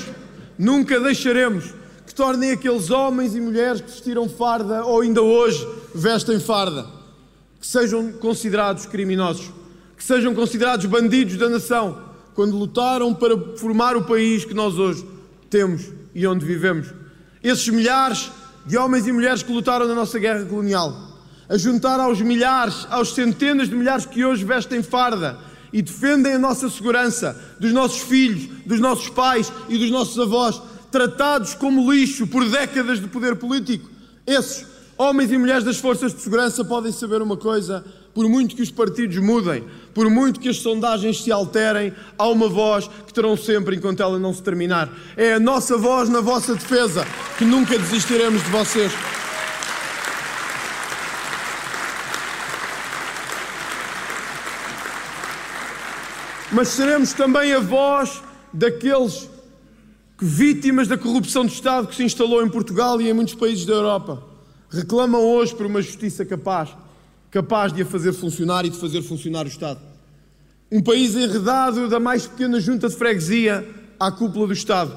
nunca 0.56 1.00
deixaremos 1.00 1.74
que 2.06 2.14
tornem 2.14 2.52
aqueles 2.52 2.88
homens 2.88 3.34
e 3.34 3.40
mulheres 3.40 3.80
que 3.80 3.90
vestiram 3.90 4.28
farda 4.28 4.84
ou 4.84 5.00
ainda 5.00 5.22
hoje 5.22 5.66
vestem 5.92 6.38
farda, 6.38 6.86
que 7.60 7.66
sejam 7.66 8.12
considerados 8.12 8.86
criminosos, 8.86 9.50
que 9.96 10.04
sejam 10.04 10.32
considerados 10.36 10.86
bandidos 10.86 11.36
da 11.36 11.48
nação 11.48 12.06
quando 12.38 12.56
lutaram 12.56 13.12
para 13.12 13.36
formar 13.56 13.96
o 13.96 14.04
país 14.04 14.44
que 14.44 14.54
nós 14.54 14.78
hoje 14.78 15.04
temos 15.50 15.86
e 16.14 16.24
onde 16.24 16.46
vivemos. 16.46 16.86
Esses 17.42 17.68
milhares 17.68 18.30
de 18.64 18.78
homens 18.78 19.08
e 19.08 19.12
mulheres 19.12 19.42
que 19.42 19.50
lutaram 19.50 19.88
na 19.88 19.94
nossa 19.96 20.20
guerra 20.20 20.44
colonial, 20.44 21.18
a 21.48 21.58
juntar 21.58 21.98
aos 21.98 22.20
milhares, 22.20 22.86
aos 22.90 23.12
centenas 23.12 23.68
de 23.68 23.74
milhares 23.74 24.06
que 24.06 24.24
hoje 24.24 24.44
vestem 24.44 24.84
farda 24.84 25.36
e 25.72 25.82
defendem 25.82 26.34
a 26.34 26.38
nossa 26.38 26.70
segurança, 26.70 27.36
dos 27.58 27.72
nossos 27.72 28.02
filhos, 28.02 28.48
dos 28.64 28.78
nossos 28.78 29.08
pais 29.08 29.52
e 29.68 29.76
dos 29.76 29.90
nossos 29.90 30.16
avós, 30.16 30.62
tratados 30.92 31.54
como 31.54 31.92
lixo 31.92 32.24
por 32.28 32.48
décadas 32.48 33.00
de 33.00 33.08
poder 33.08 33.34
político, 33.34 33.90
esses 34.24 34.64
homens 34.96 35.32
e 35.32 35.38
mulheres 35.38 35.64
das 35.64 35.78
forças 35.78 36.14
de 36.14 36.20
segurança 36.20 36.64
podem 36.64 36.92
saber 36.92 37.20
uma 37.20 37.36
coisa: 37.36 37.84
por 38.14 38.28
muito 38.28 38.54
que 38.54 38.62
os 38.62 38.70
partidos 38.70 39.16
mudem, 39.18 39.64
por 39.98 40.08
muito 40.08 40.38
que 40.38 40.48
as 40.48 40.58
sondagens 40.58 41.24
se 41.24 41.32
alterem, 41.32 41.92
há 42.16 42.28
uma 42.28 42.48
voz 42.48 42.88
que 43.04 43.12
terão 43.12 43.36
sempre 43.36 43.74
enquanto 43.74 44.00
ela 44.00 44.16
não 44.16 44.32
se 44.32 44.40
terminar. 44.40 44.88
É 45.16 45.32
a 45.32 45.40
nossa 45.40 45.76
voz 45.76 46.08
na 46.08 46.20
vossa 46.20 46.54
defesa, 46.54 47.04
que 47.36 47.44
nunca 47.44 47.76
desistiremos 47.76 48.40
de 48.44 48.48
vocês. 48.48 48.92
mas 56.52 56.68
seremos 56.68 57.12
também 57.12 57.52
a 57.52 57.58
voz 57.58 58.22
daqueles 58.52 59.28
que, 60.16 60.24
vítimas 60.24 60.86
da 60.86 60.96
corrupção 60.96 61.44
de 61.44 61.52
Estado 61.52 61.88
que 61.88 61.96
se 61.96 62.04
instalou 62.04 62.42
em 62.42 62.48
Portugal 62.48 63.00
e 63.00 63.10
em 63.10 63.12
muitos 63.12 63.34
países 63.34 63.66
da 63.66 63.74
Europa, 63.74 64.22
reclamam 64.70 65.20
hoje 65.20 65.54
por 65.54 65.66
uma 65.66 65.82
justiça 65.82 66.24
capaz, 66.24 66.70
capaz 67.32 67.72
de 67.72 67.82
a 67.82 67.86
fazer 67.86 68.12
funcionar 68.12 68.64
e 68.64 68.70
de 68.70 68.78
fazer 68.78 69.02
funcionar 69.02 69.44
o 69.44 69.48
Estado. 69.48 69.87
Um 70.70 70.82
país 70.82 71.14
enredado 71.14 71.88
da 71.88 71.98
mais 71.98 72.26
pequena 72.26 72.60
junta 72.60 72.88
de 72.88 72.94
freguesia 72.94 73.66
à 73.98 74.12
cúpula 74.12 74.46
do 74.46 74.52
Estado, 74.52 74.94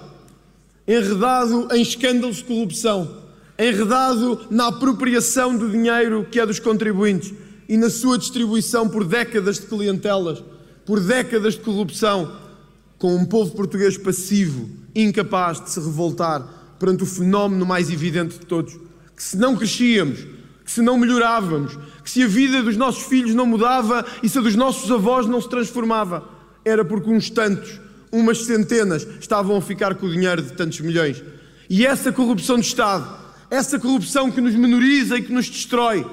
enredado 0.85 1.69
em 1.71 1.81
escândalos 1.81 2.37
de 2.37 2.43
corrupção, 2.43 3.21
enredado 3.57 4.47
na 4.49 4.67
apropriação 4.67 5.55
do 5.55 5.69
dinheiro 5.69 6.27
que 6.29 6.39
é 6.41 6.45
dos 6.45 6.59
contribuintes. 6.59 7.33
E 7.69 7.77
na 7.77 7.89
sua 7.89 8.17
distribuição 8.17 8.89
por 8.89 9.05
décadas 9.05 9.57
de 9.57 9.67
clientelas. 9.67 10.43
Por 10.85 10.99
décadas 10.99 11.53
de 11.53 11.61
corrupção, 11.61 12.35
com 12.97 13.15
um 13.15 13.23
povo 13.23 13.51
português 13.51 13.97
passivo, 13.97 14.69
incapaz 14.93 15.61
de 15.63 15.69
se 15.69 15.79
revoltar 15.79 16.75
perante 16.77 17.03
o 17.03 17.05
fenómeno 17.05 17.65
mais 17.65 17.89
evidente 17.89 18.39
de 18.39 18.45
todos: 18.45 18.73
que 19.15 19.23
se 19.23 19.37
não 19.37 19.55
crescíamos, 19.55 20.19
que 20.63 20.71
se 20.71 20.81
não 20.81 20.97
melhorávamos, 20.97 21.77
que 22.03 22.09
se 22.09 22.23
a 22.23 22.27
vida 22.27 22.61
dos 22.63 22.77
nossos 22.77 23.03
filhos 23.03 23.33
não 23.33 23.45
mudava 23.45 24.05
e 24.21 24.29
se 24.29 24.37
a 24.37 24.41
dos 24.41 24.55
nossos 24.55 24.91
avós 24.91 25.25
não 25.25 25.41
se 25.41 25.49
transformava, 25.49 26.27
era 26.63 26.85
porque 26.85 27.09
uns 27.09 27.29
tantos, 27.29 27.79
umas 28.11 28.45
centenas, 28.45 29.07
estavam 29.19 29.57
a 29.57 29.61
ficar 29.61 29.95
com 29.95 30.05
o 30.05 30.11
dinheiro 30.11 30.41
de 30.41 30.53
tantos 30.53 30.79
milhões. 30.79 31.23
E 31.69 31.85
essa 31.85 32.11
corrupção 32.11 32.57
de 32.57 32.65
Estado, 32.65 33.07
essa 33.49 33.79
corrupção 33.79 34.31
que 34.31 34.41
nos 34.41 34.53
menoriza 34.55 35.17
e 35.17 35.21
que 35.21 35.33
nos 35.33 35.49
destrói, 35.49 36.05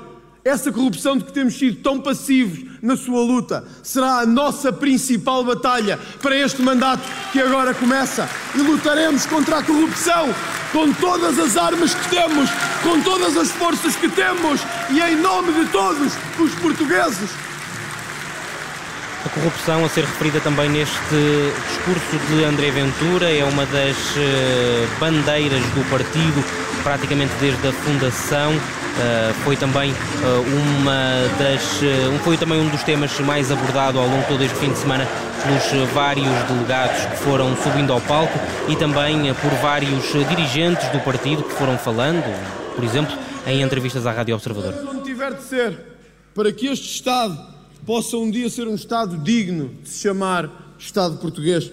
essa 0.44 0.72
corrupção 0.72 1.16
de 1.16 1.24
que 1.24 1.32
temos 1.32 1.54
sido 1.54 1.82
tão 1.82 2.00
passivos 2.00 2.64
na 2.80 2.96
sua 2.96 3.20
luta 3.20 3.64
será 3.82 4.20
a 4.20 4.26
nossa 4.26 4.72
principal 4.72 5.44
batalha 5.44 5.98
para 6.22 6.36
este 6.36 6.62
mandato 6.62 7.02
que 7.32 7.40
agora 7.40 7.74
começa. 7.74 8.28
E 8.54 8.58
lutaremos 8.58 9.26
contra 9.26 9.58
a 9.58 9.62
corrupção 9.62 10.34
com 10.72 10.92
todas 10.94 11.38
as 11.38 11.56
armas 11.56 11.94
que 11.94 12.08
temos, 12.10 12.48
com 12.82 13.00
todas 13.02 13.36
as 13.36 13.50
forças 13.50 13.96
que 13.96 14.08
temos 14.08 14.60
e 14.90 15.00
em 15.00 15.16
nome 15.16 15.52
de 15.52 15.70
todos 15.70 16.12
os 16.38 16.54
portugueses. 16.56 17.30
Corrupção 19.38 19.84
a 19.84 19.88
ser 19.88 20.00
referida 20.00 20.40
também 20.40 20.68
neste 20.68 20.98
discurso 21.68 22.18
de 22.28 22.42
André 22.42 22.72
Ventura 22.72 23.30
é 23.30 23.44
uma 23.44 23.64
das 23.66 23.96
eh, 24.16 24.84
bandeiras 24.98 25.62
do 25.66 25.88
partido, 25.88 26.44
praticamente 26.82 27.32
desde 27.38 27.68
a 27.68 27.72
fundação. 27.72 28.50
Uh, 28.52 29.32
foi 29.44 29.54
também 29.56 29.92
uh, 29.92 30.74
uma 30.80 31.28
das 31.38 31.80
foi 32.24 32.36
também 32.36 32.58
um 32.58 32.68
dos 32.68 32.82
temas 32.82 33.16
mais 33.20 33.52
abordado 33.52 34.00
ao 34.00 34.08
longo 34.08 34.22
de 34.22 34.26
todo 34.26 34.42
este 34.42 34.58
fim 34.58 34.72
de 34.72 34.78
semana 34.78 35.06
pelos 35.44 35.92
vários 35.92 36.26
delegados 36.48 37.06
que 37.06 37.16
foram 37.18 37.56
subindo 37.58 37.92
ao 37.92 38.00
palco 38.00 38.36
e 38.66 38.74
também 38.74 39.32
por 39.34 39.52
vários 39.62 40.04
dirigentes 40.28 40.88
do 40.88 40.98
partido 40.98 41.44
que 41.44 41.52
foram 41.52 41.78
falando, 41.78 42.24
por 42.74 42.82
exemplo, 42.82 43.16
em 43.46 43.62
entrevistas 43.62 44.04
à 44.04 44.10
Rádio 44.10 44.34
Observador. 44.34 44.74
Onde 44.90 45.04
tiver 45.04 45.32
de 45.32 45.44
ser, 45.44 45.78
para 46.34 46.50
que 46.50 46.66
este 46.66 46.88
Estado 46.88 47.57
possa 47.88 48.18
um 48.18 48.30
dia 48.30 48.50
ser 48.50 48.68
um 48.68 48.74
Estado 48.74 49.16
digno 49.16 49.70
de 49.82 49.88
se 49.88 50.02
chamar 50.02 50.76
Estado 50.78 51.16
português, 51.16 51.72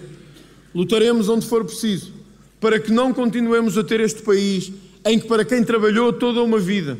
lutaremos 0.74 1.28
onde 1.28 1.46
for 1.46 1.62
preciso, 1.62 2.10
para 2.58 2.80
que 2.80 2.90
não 2.90 3.12
continuemos 3.12 3.76
a 3.76 3.84
ter 3.84 4.00
este 4.00 4.22
país 4.22 4.72
em 5.04 5.20
que 5.20 5.28
para 5.28 5.44
quem 5.44 5.62
trabalhou 5.62 6.10
toda 6.14 6.42
uma 6.42 6.58
vida 6.58 6.96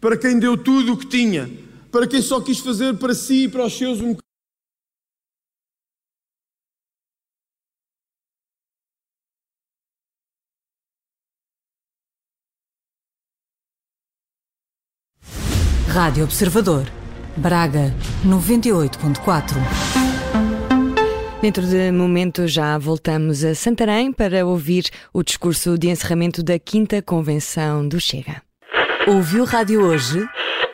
para 0.00 0.18
quem 0.18 0.38
deu 0.38 0.54
tudo 0.54 0.92
o 0.92 0.96
que 0.98 1.06
tinha, 1.06 1.50
para 1.90 2.06
quem 2.06 2.20
só 2.20 2.38
quis 2.38 2.58
fazer 2.58 2.94
para 2.98 3.14
si 3.14 3.44
e 3.44 3.48
para 3.48 3.64
os 3.64 3.72
seus 3.72 4.00
um 4.00 4.14
Rádio 15.88 16.24
Observador, 16.24 17.03
Braga 17.36 17.92
98.4. 18.24 19.56
Dentro 21.42 21.66
de 21.66 21.90
momentos 21.90 22.52
já 22.52 22.78
voltamos 22.78 23.44
a 23.44 23.54
Santarém 23.54 24.12
para 24.12 24.46
ouvir 24.46 24.84
o 25.12 25.22
discurso 25.22 25.76
de 25.76 25.90
encerramento 25.90 26.42
da 26.42 26.54
5 26.54 27.02
Convenção 27.04 27.86
do 27.86 28.00
Chega. 28.00 28.40
Ouviu 29.06 29.44
rádio 29.44 29.82
hoje? 29.82 30.26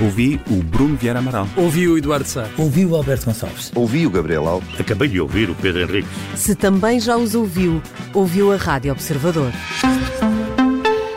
Ouvi 0.00 0.40
o 0.50 0.62
Bruno 0.62 0.96
Vieira 0.96 1.18
Amaral. 1.18 1.48
Ouvi 1.56 1.88
o 1.88 1.98
Eduardo 1.98 2.26
Sá. 2.26 2.48
Ouvi 2.56 2.84
o 2.84 2.94
Alberto 2.94 3.26
Gonçalves. 3.26 3.72
Ouvi 3.74 4.06
o 4.06 4.10
Gabriel 4.10 4.46
Alves. 4.46 4.80
Acabei 4.80 5.08
de 5.08 5.20
ouvir 5.20 5.50
o 5.50 5.54
Pedro 5.54 5.82
Henrique. 5.82 6.08
Se 6.34 6.54
também 6.54 7.00
já 7.00 7.16
os 7.16 7.34
ouviu, 7.34 7.82
ouviu 8.12 8.52
a 8.52 8.56
Rádio 8.56 8.92
Observador. 8.92 9.52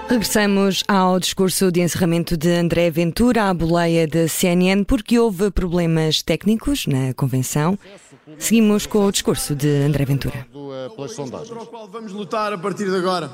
Regressamos 0.09 0.83
ao 0.87 1.19
discurso 1.19 1.71
de 1.71 1.81
encerramento 1.81 2.35
de 2.35 2.49
André 2.49 2.89
Ventura 2.89 3.49
à 3.49 3.53
boleia 3.53 4.07
da 4.07 4.27
CNN 4.27 4.83
porque 4.83 5.19
houve 5.19 5.51
problemas 5.51 6.23
técnicos 6.23 6.87
na 6.87 7.13
convenção. 7.13 7.77
Seguimos 8.37 8.85
com 8.85 9.05
o 9.05 9.11
discurso 9.11 9.55
de 9.55 9.67
André 9.83 10.05
Ventura. 10.05 10.47
Contra 10.51 11.61
o 11.61 11.65
qual 11.67 11.87
vamos 11.87 12.11
lutar 12.11 12.51
a 12.51 12.57
partir 12.57 12.89
de 12.89 12.95
agora. 12.95 13.29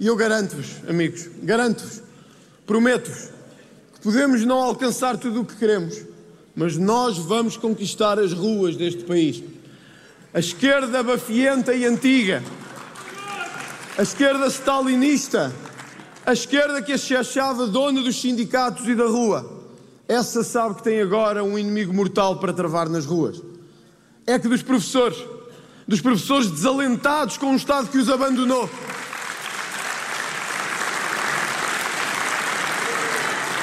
E 0.00 0.06
eu 0.06 0.16
garanto-vos, 0.16 0.68
amigos, 0.88 1.28
garanto-vos, 1.42 2.02
prometo-vos, 2.66 3.28
Podemos 4.02 4.44
não 4.44 4.58
alcançar 4.62 5.18
tudo 5.18 5.42
o 5.42 5.44
que 5.44 5.56
queremos, 5.56 6.02
mas 6.56 6.76
nós 6.78 7.18
vamos 7.18 7.56
conquistar 7.56 8.18
as 8.18 8.32
ruas 8.32 8.76
deste 8.76 9.04
país. 9.04 9.42
A 10.32 10.38
esquerda 10.38 11.02
bafienta 11.02 11.74
e 11.74 11.84
antiga, 11.84 12.42
a 13.98 14.02
esquerda 14.02 14.46
stalinista, 14.46 15.52
a 16.24 16.32
esquerda 16.32 16.80
que 16.80 16.96
se 16.96 17.14
achava 17.14 17.66
dona 17.66 18.00
dos 18.00 18.20
sindicatos 18.20 18.88
e 18.88 18.94
da 18.94 19.06
rua, 19.06 19.60
essa 20.08 20.42
sabe 20.42 20.76
que 20.76 20.82
tem 20.82 21.00
agora 21.00 21.44
um 21.44 21.58
inimigo 21.58 21.92
mortal 21.92 22.38
para 22.38 22.52
travar 22.52 22.88
nas 22.88 23.04
ruas. 23.04 23.42
É 24.26 24.38
que 24.38 24.48
dos 24.48 24.62
professores, 24.62 25.18
dos 25.86 26.00
professores 26.00 26.50
desalentados 26.50 27.36
com 27.36 27.52
o 27.52 27.56
Estado 27.56 27.88
que 27.88 27.98
os 27.98 28.08
abandonou, 28.08 28.68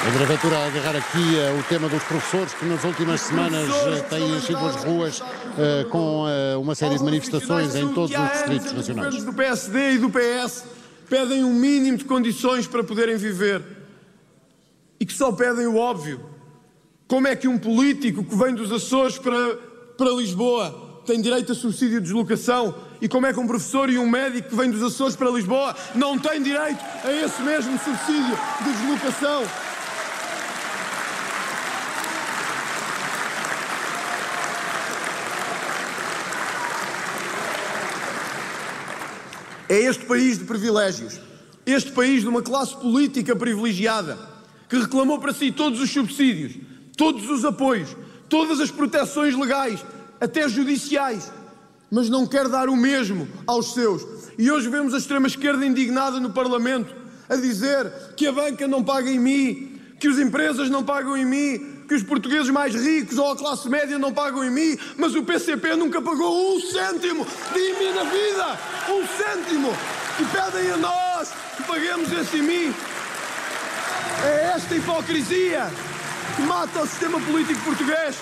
André 0.06 0.24
Ventura 0.26 0.56
a 0.56 0.66
agarrar 0.66 0.96
aqui 0.96 1.18
uh, 1.18 1.58
o 1.58 1.62
tema 1.64 1.88
dos 1.88 2.02
professores 2.04 2.54
que 2.54 2.64
nas 2.64 2.84
últimas 2.84 3.20
semanas 3.20 3.68
uh, 3.68 4.04
têm 4.08 4.36
enchido 4.36 4.64
as 4.64 4.84
ruas 4.84 5.20
uh, 5.20 5.88
com 5.90 6.24
uma 6.60 6.74
série 6.74 6.96
de 6.96 7.04
manifestações 7.04 7.74
em 7.74 7.92
todos 7.92 8.16
os 8.16 8.32
distritos 8.32 8.72
nacionais. 8.72 9.14
Os 9.16 9.24
do 9.24 9.32
PSD 9.32 9.94
e 9.94 9.98
do 9.98 10.08
PS 10.08 10.64
pedem 11.10 11.44
um 11.44 11.52
mínimo 11.52 11.98
de 11.98 12.04
condições 12.04 12.66
para 12.66 12.84
poderem 12.84 13.16
viver 13.16 13.60
e 15.00 15.04
que 15.04 15.12
só 15.12 15.32
pedem 15.32 15.66
o 15.66 15.76
óbvio. 15.76 16.24
Como 17.08 17.26
é 17.26 17.34
que 17.34 17.48
um 17.48 17.58
político 17.58 18.22
que 18.22 18.36
vem 18.36 18.54
dos 18.54 18.70
Açores 18.70 19.18
para, 19.18 19.56
para 19.96 20.10
Lisboa 20.10 21.02
tem 21.06 21.20
direito 21.20 21.52
a 21.52 21.54
subsídio 21.54 22.00
de 22.00 22.04
deslocação 22.04 22.74
e 23.00 23.08
como 23.08 23.26
é 23.26 23.32
que 23.32 23.40
um 23.40 23.46
professor 23.46 23.90
e 23.90 23.98
um 23.98 24.08
médico 24.08 24.50
que 24.50 24.56
vem 24.56 24.70
dos 24.70 24.82
Açores 24.82 25.16
para 25.16 25.28
Lisboa 25.28 25.74
não 25.94 26.18
têm 26.18 26.40
direito 26.40 26.84
a 27.02 27.12
esse 27.12 27.42
mesmo 27.42 27.78
subsídio 27.78 28.38
de 28.62 28.72
deslocação? 28.72 29.42
É 39.68 39.80
este 39.80 40.04
país 40.06 40.38
de 40.38 40.44
privilégios, 40.44 41.20
este 41.66 41.92
país 41.92 42.22
de 42.22 42.28
uma 42.28 42.42
classe 42.42 42.74
política 42.76 43.36
privilegiada, 43.36 44.18
que 44.68 44.78
reclamou 44.78 45.18
para 45.18 45.32
si 45.32 45.52
todos 45.52 45.80
os 45.80 45.90
subsídios, 45.90 46.54
todos 46.96 47.28
os 47.28 47.44
apoios, 47.44 47.96
todas 48.28 48.60
as 48.60 48.70
proteções 48.70 49.34
legais, 49.34 49.84
até 50.20 50.48
judiciais, 50.48 51.30
mas 51.90 52.08
não 52.08 52.26
quer 52.26 52.48
dar 52.48 52.68
o 52.68 52.76
mesmo 52.76 53.28
aos 53.46 53.72
seus. 53.74 54.06
E 54.38 54.50
hoje 54.50 54.68
vemos 54.68 54.94
a 54.94 54.98
extrema-esquerda 54.98 55.64
indignada 55.64 56.18
no 56.20 56.30
Parlamento 56.30 56.94
a 57.28 57.36
dizer 57.36 57.90
que 58.16 58.26
a 58.26 58.32
banca 58.32 58.66
não 58.66 58.82
paga 58.82 59.10
em 59.10 59.18
mim, 59.18 59.80
que 60.00 60.08
as 60.08 60.18
empresas 60.18 60.70
não 60.70 60.82
pagam 60.82 61.16
em 61.16 61.24
mim, 61.24 61.77
que 61.88 61.94
os 61.94 62.02
portugueses 62.02 62.50
mais 62.50 62.74
ricos 62.74 63.16
ou 63.16 63.32
a 63.32 63.36
classe 63.36 63.66
média 63.68 63.98
não 63.98 64.12
pagam 64.12 64.44
em 64.44 64.50
mim, 64.50 64.78
mas 64.98 65.14
o 65.14 65.22
PCP 65.22 65.74
nunca 65.74 66.02
pagou 66.02 66.54
um 66.54 66.60
cêntimo 66.60 67.26
de 67.54 67.60
mim 67.60 67.92
na 67.94 68.04
vida! 68.04 68.58
Um 68.90 69.06
cêntimo! 69.16 69.72
E 70.20 70.24
pedem 70.24 70.70
a 70.72 70.76
nós 70.76 71.32
que 71.56 71.62
paguemos 71.62 72.12
esse 72.12 72.36
em 72.36 72.42
mim. 72.42 72.74
É 74.22 74.52
esta 74.54 74.74
hipocrisia 74.74 75.70
que 76.36 76.42
mata 76.42 76.82
o 76.82 76.86
sistema 76.86 77.18
político 77.20 77.60
português. 77.62 78.16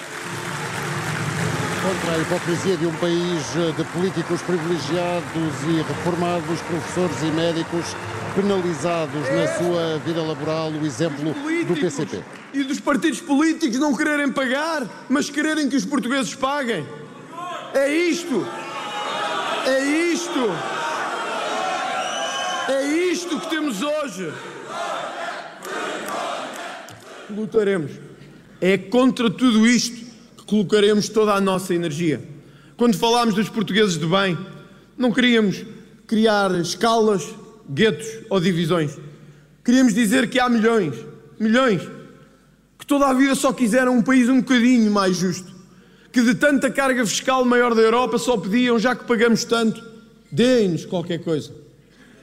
Contra 1.83 2.15
a 2.15 2.19
hipocrisia 2.19 2.77
de 2.77 2.87
um 2.87 2.95
país 2.95 3.43
de 3.77 3.85
políticos 3.93 4.43
privilegiados 4.43 5.63
e 5.69 5.83
reformados, 5.83 6.61
professores 6.63 7.23
e 7.23 7.27
médicos 7.33 7.97
penalizados 8.37 9.27
é. 9.27 9.35
na 9.35 9.49
sua 9.59 9.99
vida 10.05 10.23
laboral, 10.23 10.71
o 10.71 10.87
exemplo 10.87 11.35
do 11.67 11.75
PCP. 11.75 12.23
E 12.57 12.65
dos 12.65 12.81
partidos 12.81 13.21
políticos 13.21 13.79
não 13.79 13.95
quererem 13.95 14.33
pagar, 14.33 15.07
mas 15.11 15.29
quererem 15.29 15.69
que 15.69 15.77
os 15.77 15.85
portugueses 15.85 16.35
paguem. 16.35 16.87
É 17.75 17.95
isto. 17.95 18.47
É 19.67 19.85
isto. 19.85 20.41
É 22.67 22.83
isto 23.13 23.39
que 23.39 23.51
temos 23.51 23.83
hoje. 23.83 24.33
Lutaremos. 27.29 27.93
É 28.59 28.79
contra 28.79 29.29
tudo 29.29 29.67
isto 29.67 30.07
que 30.39 30.45
colocaremos 30.47 31.11
toda 31.11 31.35
a 31.35 31.41
nossa 31.43 31.75
energia. 31.75 32.27
Quando 32.75 32.97
falámos 32.97 33.35
dos 33.35 33.51
portugueses 33.51 33.99
de 33.99 34.07
bem, 34.07 34.39
não 34.97 35.13
queríamos 35.13 35.63
criar 36.07 36.51
escalas 36.59 37.23
guetos 37.69 38.07
ou 38.31 38.41
divisões. 38.41 38.97
Queríamos 39.63 39.93
dizer 39.93 40.31
que 40.31 40.41
há 40.41 40.49
milhões, 40.49 40.95
milhões, 41.39 41.83
que 42.87 42.89
toda 42.89 43.09
a 43.09 43.13
vida 43.13 43.35
só 43.35 43.53
quiseram 43.53 43.97
um 43.97 44.03
país 44.03 44.29
um 44.29 44.37
bocadinho 44.37 44.93
mais 44.93 45.17
justo, 45.17 45.53
que 46.13 46.23
de 46.23 46.37
tanta 46.37 46.71
carga 46.71 47.05
fiscal 47.05 47.45
maior 47.45 47.75
da 47.75 47.83
Europa 47.83 48.17
só 48.17 48.37
pediam, 48.37 48.79
já 48.79 48.95
que 48.95 49.05
pagamos 49.05 49.45
tanto, 49.45 49.83
deem-nos 50.31 50.87
qualquer 50.87 51.19
coisa. 51.19 51.53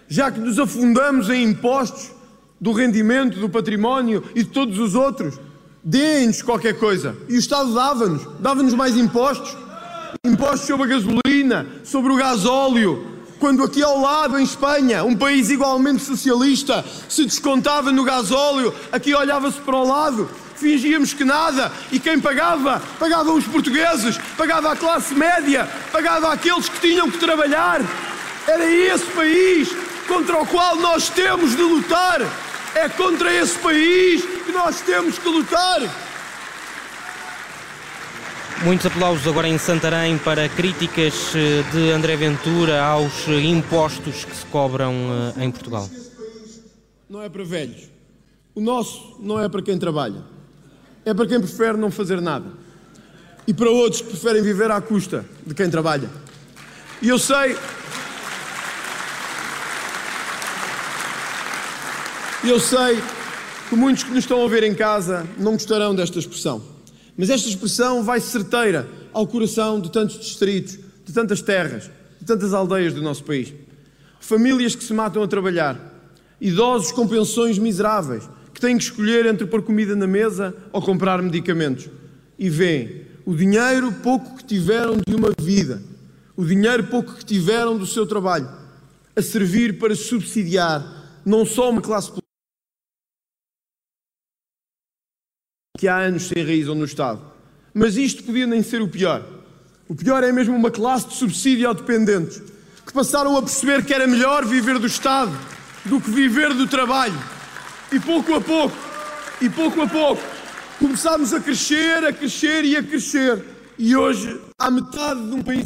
Já 0.08 0.32
que 0.32 0.40
nos 0.40 0.58
afundamos 0.58 1.30
em 1.30 1.44
impostos 1.44 2.12
do 2.62 2.72
rendimento, 2.72 3.42
do 3.42 3.50
património 3.50 4.24
e 4.34 4.42
de 4.44 4.50
todos 4.52 4.80
os 4.80 4.96
outros, 4.96 5.38
deem-nos 5.84 6.42
qualquer 6.42 6.80
coisa. 6.80 7.14
E 7.28 7.34
o 7.34 7.40
Estado 7.40 7.74
dava-nos, 7.74 8.26
dava-nos 8.40 8.74
mais 8.74 8.96
impostos. 8.96 9.58
Impostos 10.26 10.62
sobre 10.62 10.86
a 10.86 10.96
gasolina, 10.96 11.68
sobre 11.84 12.14
o 12.14 12.16
gasóleo, 12.16 13.06
quando 13.38 13.62
aqui 13.62 13.84
ao 13.84 14.00
lado, 14.00 14.40
em 14.40 14.44
Espanha, 14.44 15.04
um 15.04 15.18
país 15.18 15.50
igualmente 15.50 16.02
socialista, 16.02 16.86
se 17.10 17.26
descontava 17.26 17.92
no 17.92 18.06
gasóleo, 18.06 18.74
aqui 18.90 19.14
olhava-se 19.14 19.60
para 19.60 19.76
o 19.76 19.86
lado, 19.86 20.30
fingíamos 20.56 21.14
que 21.14 21.24
nada, 21.24 21.72
e 21.92 22.00
quem 22.00 22.20
pagava? 22.20 22.82
Pagavam 23.00 23.36
os 23.36 23.46
portugueses, 23.46 24.18
pagava 24.38 24.72
a 24.72 24.76
classe 24.76 25.14
média, 25.14 25.68
pagava 25.92 26.32
aqueles 26.32 26.70
que 26.70 26.80
tinham 26.80 27.10
que 27.10 27.18
trabalhar. 27.18 27.82
Era 28.48 28.66
esse 28.70 29.06
país 29.08 29.70
contra 30.08 30.42
o 30.42 30.46
qual 30.46 30.76
nós 30.76 31.10
temos 31.10 31.56
de 31.56 31.62
lutar. 31.62 32.22
É 32.76 32.90
contra 32.90 33.32
esse 33.32 33.58
país 33.60 34.24
que 34.46 34.52
nós 34.52 34.82
temos 34.82 35.18
que 35.18 35.30
lutar. 35.30 35.82
Muitos 38.64 38.86
aplausos 38.86 39.28
agora 39.28 39.48
em 39.48 39.58
Santarém 39.58 40.18
para 40.18 40.48
críticas 40.48 41.34
eh, 41.36 41.64
de 41.72 41.92
André 41.92 42.16
Ventura 42.16 42.82
aos 42.82 43.28
eh, 43.28 43.42
impostos 43.42 44.24
que 44.24 44.34
se 44.34 44.46
cobram 44.46 44.94
eh, 45.38 45.44
em 45.44 45.52
Portugal. 45.52 45.90
Não 47.10 47.22
é 47.22 47.28
para 47.28 47.44
velhos. 47.44 47.90
O 48.56 48.62
nosso 48.62 49.18
não 49.20 49.38
é 49.38 49.50
para 49.50 49.62
quem 49.62 49.78
trabalha. 49.78 50.33
É 51.06 51.14
para 51.14 51.28
quem 51.28 51.40
prefere 51.40 51.78
não 51.78 51.92
fazer 51.92 52.22
nada. 52.22 52.46
E 53.46 53.54
para 53.54 53.70
outros 53.70 54.02
que 54.02 54.10
preferem 54.10 54.42
viver 54.42 54.72
à 54.72 54.80
custa 54.80 55.26
de 55.46 55.54
quem 55.54 55.70
trabalha. 55.70 56.10
E 57.02 57.10
eu 57.10 57.20
sei. 57.20 57.58
Eu 62.44 62.60
sei 62.60 63.02
que 63.70 63.76
muitos 63.76 64.04
que 64.04 64.12
nos 64.12 64.20
estão 64.20 64.44
a 64.44 64.48
ver 64.48 64.64
em 64.64 64.74
casa 64.74 65.28
não 65.38 65.54
gostarão 65.54 65.94
desta 65.94 66.20
expressão. 66.20 66.64
Mas 67.18 67.30
esta 67.30 67.50
expressão 67.50 68.04
vai 68.04 68.20
certeira 68.20 68.88
ao 69.12 69.28
coração 69.28 69.80
de 69.80 69.92
tantos 69.92 70.20
distritos, 70.20 70.80
de 71.06 71.14
tantas 71.14 71.42
terras, 71.42 71.90
de 72.20 72.26
tantas 72.26 72.54
aldeias 72.54 72.94
do 72.94 73.02
nosso 73.02 73.24
país. 73.24 73.54
Famílias 74.20 74.76
que 74.76 74.84
se 74.84 74.94
matam 74.94 75.22
a 75.22 75.28
trabalhar, 75.28 75.78
idosos 76.40 76.92
com 76.92 77.08
pensões 77.08 77.58
miseráveis, 77.60 78.28
têm 78.64 78.78
que 78.78 78.86
escolher 78.86 79.26
entre 79.26 79.46
pôr 79.46 79.62
comida 79.62 79.94
na 79.94 80.08
mesa 80.08 80.56
ou 80.72 80.82
comprar 80.82 81.22
medicamentos. 81.22 81.90
E 82.40 82.50
veem 82.50 83.06
o 83.26 83.36
dinheiro 83.36 83.92
pouco 83.92 84.38
que 84.38 84.46
tiveram 84.46 85.02
de 85.06 85.14
uma 85.14 85.32
vida, 85.38 85.84
o 86.34 86.46
dinheiro 86.46 86.86
pouco 86.86 87.14
que 87.14 87.26
tiveram 87.26 87.78
do 87.78 87.86
seu 87.86 88.06
trabalho, 88.08 88.50
a 89.14 89.22
servir 89.22 89.78
para 89.78 89.94
subsidiar 89.96 91.22
não 91.26 91.46
só 91.46 91.70
uma 91.70 91.82
classe 91.82 92.08
política, 92.08 92.24
que 95.78 95.88
há 95.90 95.98
anos 95.98 96.24
se 96.24 96.40
enraizam 96.40 96.74
no 96.74 96.86
Estado. 96.86 97.22
Mas 97.74 97.98
isto 97.98 98.24
podia 98.24 98.48
nem 98.48 98.64
ser 98.64 98.82
o 98.82 98.88
pior. 98.88 99.26
O 99.90 99.96
pior 99.96 100.24
é 100.24 100.32
mesmo 100.32 100.56
uma 100.56 100.72
classe 100.72 101.10
de 101.10 101.16
subsídio 101.16 101.68
ao 101.68 101.74
dependentes 101.74 102.42
que 102.86 102.94
passaram 102.94 103.36
a 103.36 103.42
perceber 103.42 103.84
que 103.84 103.94
era 103.94 104.08
melhor 104.08 104.46
viver 104.46 104.80
do 104.80 104.88
Estado 104.88 105.38
do 105.84 106.00
que 106.00 106.10
viver 106.10 106.54
do 106.54 106.66
trabalho. 106.66 107.33
E 107.94 108.00
pouco 108.00 108.34
a 108.34 108.42
pouco, 108.42 108.76
e 109.40 109.48
pouco 109.48 109.82
a 109.84 109.88
pouco, 109.88 110.24
começámos 110.80 111.32
a 111.32 111.40
crescer, 111.40 112.04
a 112.04 112.12
crescer 112.12 112.66
e 112.66 112.76
a 112.76 112.82
crescer. 112.82 113.46
E 113.78 113.96
hoje, 113.96 114.42
há 114.60 114.72
metade 114.72 115.24
de 115.30 115.36
um 115.36 115.44
país 115.44 115.66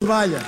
trabalha. 0.00 0.40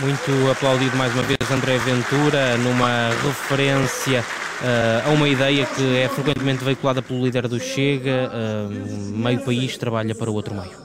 Muito 0.00 0.50
aplaudido 0.50 0.96
mais 0.96 1.12
uma 1.12 1.22
vez 1.24 1.50
André 1.50 1.76
Ventura, 1.80 2.56
numa 2.56 3.10
referência 3.22 4.22
uh, 4.22 5.06
a 5.06 5.10
uma 5.10 5.28
ideia 5.28 5.66
que 5.66 5.98
é 5.98 6.08
frequentemente 6.08 6.64
veiculada 6.64 7.02
pelo 7.02 7.22
líder 7.22 7.46
do 7.46 7.60
Chega: 7.60 8.32
uh, 8.32 9.18
meio 9.18 9.44
país 9.44 9.76
trabalha 9.76 10.14
para 10.14 10.30
o 10.30 10.34
outro 10.34 10.54
meio. 10.54 10.78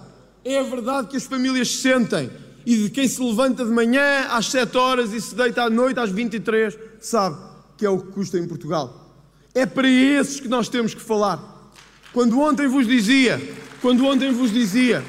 É 0.44 0.62
verdade 0.62 1.08
que 1.08 1.16
as 1.16 1.24
famílias 1.24 1.70
se 1.70 1.84
sentem 1.84 2.30
e 2.66 2.78
de 2.84 2.90
quem 2.90 3.08
se 3.08 3.22
levanta 3.22 3.66
de 3.66 3.72
manhã 3.72 4.28
às 4.30 4.48
7 4.48 4.78
horas 4.78 5.14
e 5.14 5.22
se 5.22 5.36
deita 5.36 5.64
à 5.64 5.70
noite 5.70 6.00
às 6.00 6.12
23 6.12 6.78
sabe 7.00 7.38
que 7.78 7.86
é 7.86 7.90
o 7.90 8.00
que 8.00 8.12
custa 8.12 8.38
em 8.38 8.48
Portugal. 8.48 9.14
É 9.54 9.66
para 9.66 9.90
esses 9.90 10.40
que 10.40 10.48
nós 10.48 10.70
temos 10.70 10.94
que 10.94 11.02
falar. 11.02 11.72
Quando 12.14 12.40
ontem 12.40 12.68
vos 12.68 12.86
dizia, 12.86 13.42
quando 13.82 14.06
ontem 14.06 14.32
vos 14.32 14.52
dizia 14.52 15.04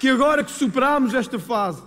que 0.00 0.08
agora 0.08 0.42
que 0.42 0.50
superámos 0.50 1.14
esta 1.14 1.38
fase, 1.38 1.80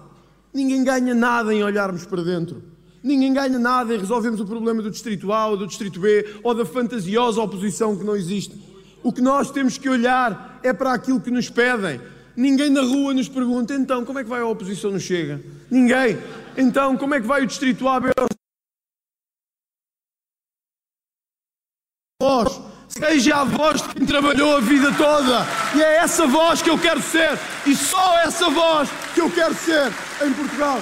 Ninguém 0.53 0.83
ganha 0.83 1.13
nada 1.13 1.53
em 1.53 1.63
olharmos 1.63 2.05
para 2.05 2.23
dentro. 2.23 2.63
Ninguém 3.03 3.31
ganha 3.31 3.59
nada 3.59 3.93
em 3.93 3.99
resolvermos 3.99 4.41
o 4.41 4.45
problema 4.45 4.81
do 4.81 4.89
Distrito 4.89 5.31
A 5.31 5.47
ou 5.47 5.55
do 5.55 5.67
Distrito 5.67 5.99
B 5.99 6.37
ou 6.43 6.53
da 6.53 6.65
fantasiosa 6.65 7.41
oposição 7.41 7.95
que 7.95 8.03
não 8.03 8.15
existe. 8.15 8.55
O 9.03 9.13
que 9.13 9.21
nós 9.21 9.51
temos 9.51 9.77
que 9.77 9.87
olhar 9.87 10.59
é 10.63 10.73
para 10.73 10.93
aquilo 10.93 11.21
que 11.21 11.31
nos 11.31 11.49
pedem. 11.49 12.01
Ninguém 12.39 12.69
na 12.69 12.83
rua 12.83 13.13
nos 13.13 13.27
pergunta, 13.27 13.73
então, 13.73 14.05
como 14.05 14.17
é 14.17 14.23
que 14.23 14.29
vai 14.29 14.39
a 14.39 14.45
oposição 14.45 14.91
no 14.91 14.99
Chega? 14.99 15.43
Ninguém. 15.69 16.17
Então, 16.55 16.95
como 16.95 17.13
é 17.13 17.19
que 17.19 17.27
vai 17.27 17.43
o 17.43 17.45
Distrito 17.45 17.85
A, 17.85 17.99
B 17.99 18.11
Vós, 22.21 22.61
seja 22.87 23.41
a 23.41 23.43
voz 23.43 23.81
de 23.81 23.89
quem 23.89 24.05
trabalhou 24.05 24.55
a 24.55 24.61
vida 24.61 24.89
toda. 24.95 25.45
E 25.75 25.81
é 25.81 25.97
essa 25.97 26.25
voz 26.27 26.61
que 26.61 26.69
eu 26.69 26.79
quero 26.79 27.01
ser. 27.01 27.37
E 27.67 27.75
só 27.75 28.17
essa 28.19 28.49
voz 28.49 28.89
que 29.13 29.19
eu 29.19 29.29
quero 29.29 29.53
ser 29.53 29.91
em 30.25 30.31
Portugal. 30.31 30.79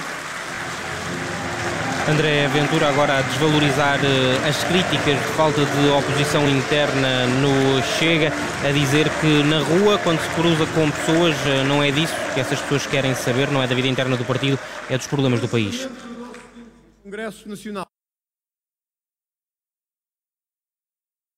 André 2.08 2.48
Ventura 2.48 2.88
agora 2.88 3.18
a 3.18 3.22
desvalorizar 3.22 4.00
eh, 4.02 4.48
as 4.48 4.64
críticas 4.64 5.04
de 5.04 5.28
falta 5.36 5.60
de 5.60 5.88
oposição 5.90 6.48
interna 6.48 7.26
no 7.26 7.82
Chega, 7.82 8.32
a 8.66 8.72
dizer 8.72 9.10
que 9.20 9.42
na 9.42 9.60
rua, 9.60 9.98
quando 9.98 10.18
se 10.18 10.34
cruza 10.34 10.64
com 10.72 10.90
pessoas, 10.90 11.36
eh, 11.46 11.64
não 11.64 11.82
é 11.82 11.90
disso 11.90 12.14
que 12.32 12.40
essas 12.40 12.58
pessoas 12.62 12.86
querem 12.86 13.14
saber, 13.14 13.50
não 13.50 13.62
é 13.62 13.66
da 13.66 13.74
vida 13.74 13.88
interna 13.88 14.16
do 14.16 14.24
partido, 14.24 14.58
é 14.88 14.96
dos 14.96 15.06
problemas 15.06 15.38
do 15.42 15.48
país. 15.48 15.86
Congresso 17.02 17.46
Nacional. 17.46 17.86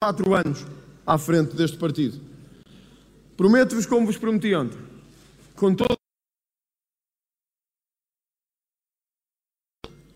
Quatro 0.01 0.35
anos 0.35 0.65
à 1.05 1.19
frente 1.19 1.57
deste 1.57 1.79
partido. 1.79 2.21
Prometo-vos, 3.37 3.87
como 3.87 4.07
vos 4.07 4.17
prometi 4.17 4.55
ontem, 4.55 4.79
com 5.57 5.75
todo 5.75 5.97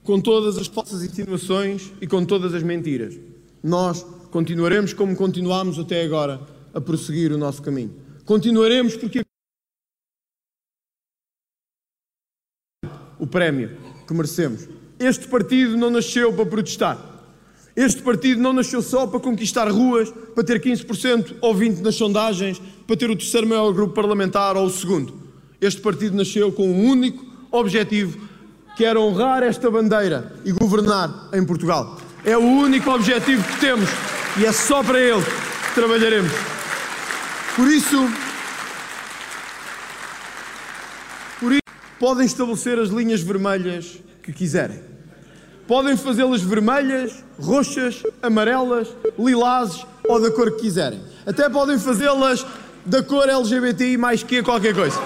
com 0.04 0.20
todas 0.20 0.56
as 0.58 0.68
falsas 0.68 1.02
insinuações 1.02 1.90
e 2.00 2.06
com 2.06 2.24
todas 2.24 2.54
as 2.54 2.62
mentiras. 2.62 3.18
Nós 3.62 4.06
continuaremos 4.30 4.92
como 4.92 5.16
continuamos 5.16 5.78
até 5.78 6.04
agora 6.04 6.40
a 6.72 6.80
prosseguir 6.80 7.32
o 7.32 7.38
nosso 7.38 7.62
caminho. 7.62 7.94
Continuaremos 8.24 8.96
porque 8.96 9.22
o 13.18 13.26
prémio 13.26 13.76
que 14.06 14.12
merecemos. 14.12 14.68
Este 14.98 15.26
partido 15.26 15.76
não 15.76 15.90
nasceu 15.90 16.32
para 16.32 16.46
protestar. 16.46 17.14
Este 17.74 18.02
partido 18.02 18.40
não 18.40 18.52
nasceu 18.52 18.80
só 18.82 19.06
para 19.06 19.18
conquistar 19.18 19.68
ruas, 19.68 20.10
para 20.34 20.44
ter 20.44 20.60
15% 20.60 21.36
ou 21.40 21.54
20% 21.54 21.80
nas 21.80 21.96
sondagens, 21.96 22.60
para 22.86 22.96
ter 22.96 23.10
o 23.10 23.16
terceiro 23.16 23.48
maior 23.48 23.72
grupo 23.72 23.94
parlamentar 23.94 24.56
ou 24.56 24.66
o 24.66 24.70
segundo. 24.70 25.14
Este 25.60 25.80
partido 25.80 26.16
nasceu 26.16 26.52
com 26.52 26.68
um 26.68 26.88
único 26.88 27.24
objetivo, 27.50 28.28
que 28.76 28.84
era 28.84 29.00
honrar 29.00 29.42
esta 29.42 29.70
bandeira 29.70 30.32
e 30.44 30.52
governar 30.52 31.28
em 31.32 31.44
Portugal. 31.44 31.98
É 32.24 32.36
o 32.36 32.40
único 32.40 32.90
objetivo 32.90 33.42
que 33.44 33.60
temos 33.60 33.88
e 34.38 34.44
é 34.44 34.52
só 34.52 34.82
para 34.82 34.98
ele 34.98 35.22
que 35.22 35.74
trabalharemos. 35.74 36.32
Por 37.54 37.68
isso, 37.68 38.10
por 41.38 41.52
isso 41.52 41.62
podem 42.00 42.26
estabelecer 42.26 42.78
as 42.78 42.88
linhas 42.88 43.20
vermelhas 43.20 43.98
que 44.22 44.32
quiserem. 44.32 44.82
Podem 45.68 45.96
fazê-las 45.96 46.42
vermelhas, 46.42 47.24
roxas, 47.38 48.02
amarelas, 48.22 48.88
lilazes 49.18 49.86
ou 50.06 50.20
da 50.20 50.30
cor 50.30 50.50
que 50.52 50.62
quiserem. 50.62 51.00
Até 51.24 51.48
podem 51.48 51.78
fazê-las 51.78 52.44
da 52.84 53.02
cor 53.02 53.28
LGBTI 53.28 53.96
mais 53.96 54.22
que 54.22 54.42
qualquer 54.42 54.74
coisa. 54.74 55.00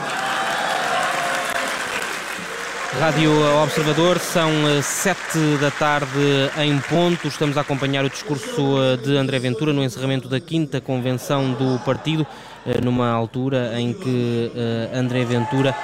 Rádio 2.96 3.30
Observador, 3.62 4.18
são 4.18 4.50
eh, 4.66 4.80
sete 4.80 5.38
da 5.60 5.70
tarde 5.70 6.08
em 6.56 6.78
ponto. 6.80 7.28
Estamos 7.28 7.58
a 7.58 7.60
acompanhar 7.60 8.02
o 8.04 8.08
discurso 8.08 8.82
eh, 8.82 8.96
de 8.96 9.14
André 9.14 9.38
Ventura 9.38 9.74
no 9.74 9.84
encerramento 9.84 10.26
da 10.26 10.40
quinta 10.40 10.80
convenção 10.80 11.52
do 11.52 11.78
partido, 11.84 12.26
eh, 12.66 12.80
numa 12.80 13.10
altura 13.10 13.78
em 13.78 13.92
que 13.92 14.50
André 14.92 15.24
Ventura 15.24 15.76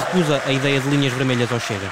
recusa 0.00 0.42
a 0.44 0.52
ideia 0.52 0.80
de 0.80 0.88
linhas 0.90 1.12
vermelhas 1.12 1.50
ao 1.52 1.60
Chega. 1.60 1.88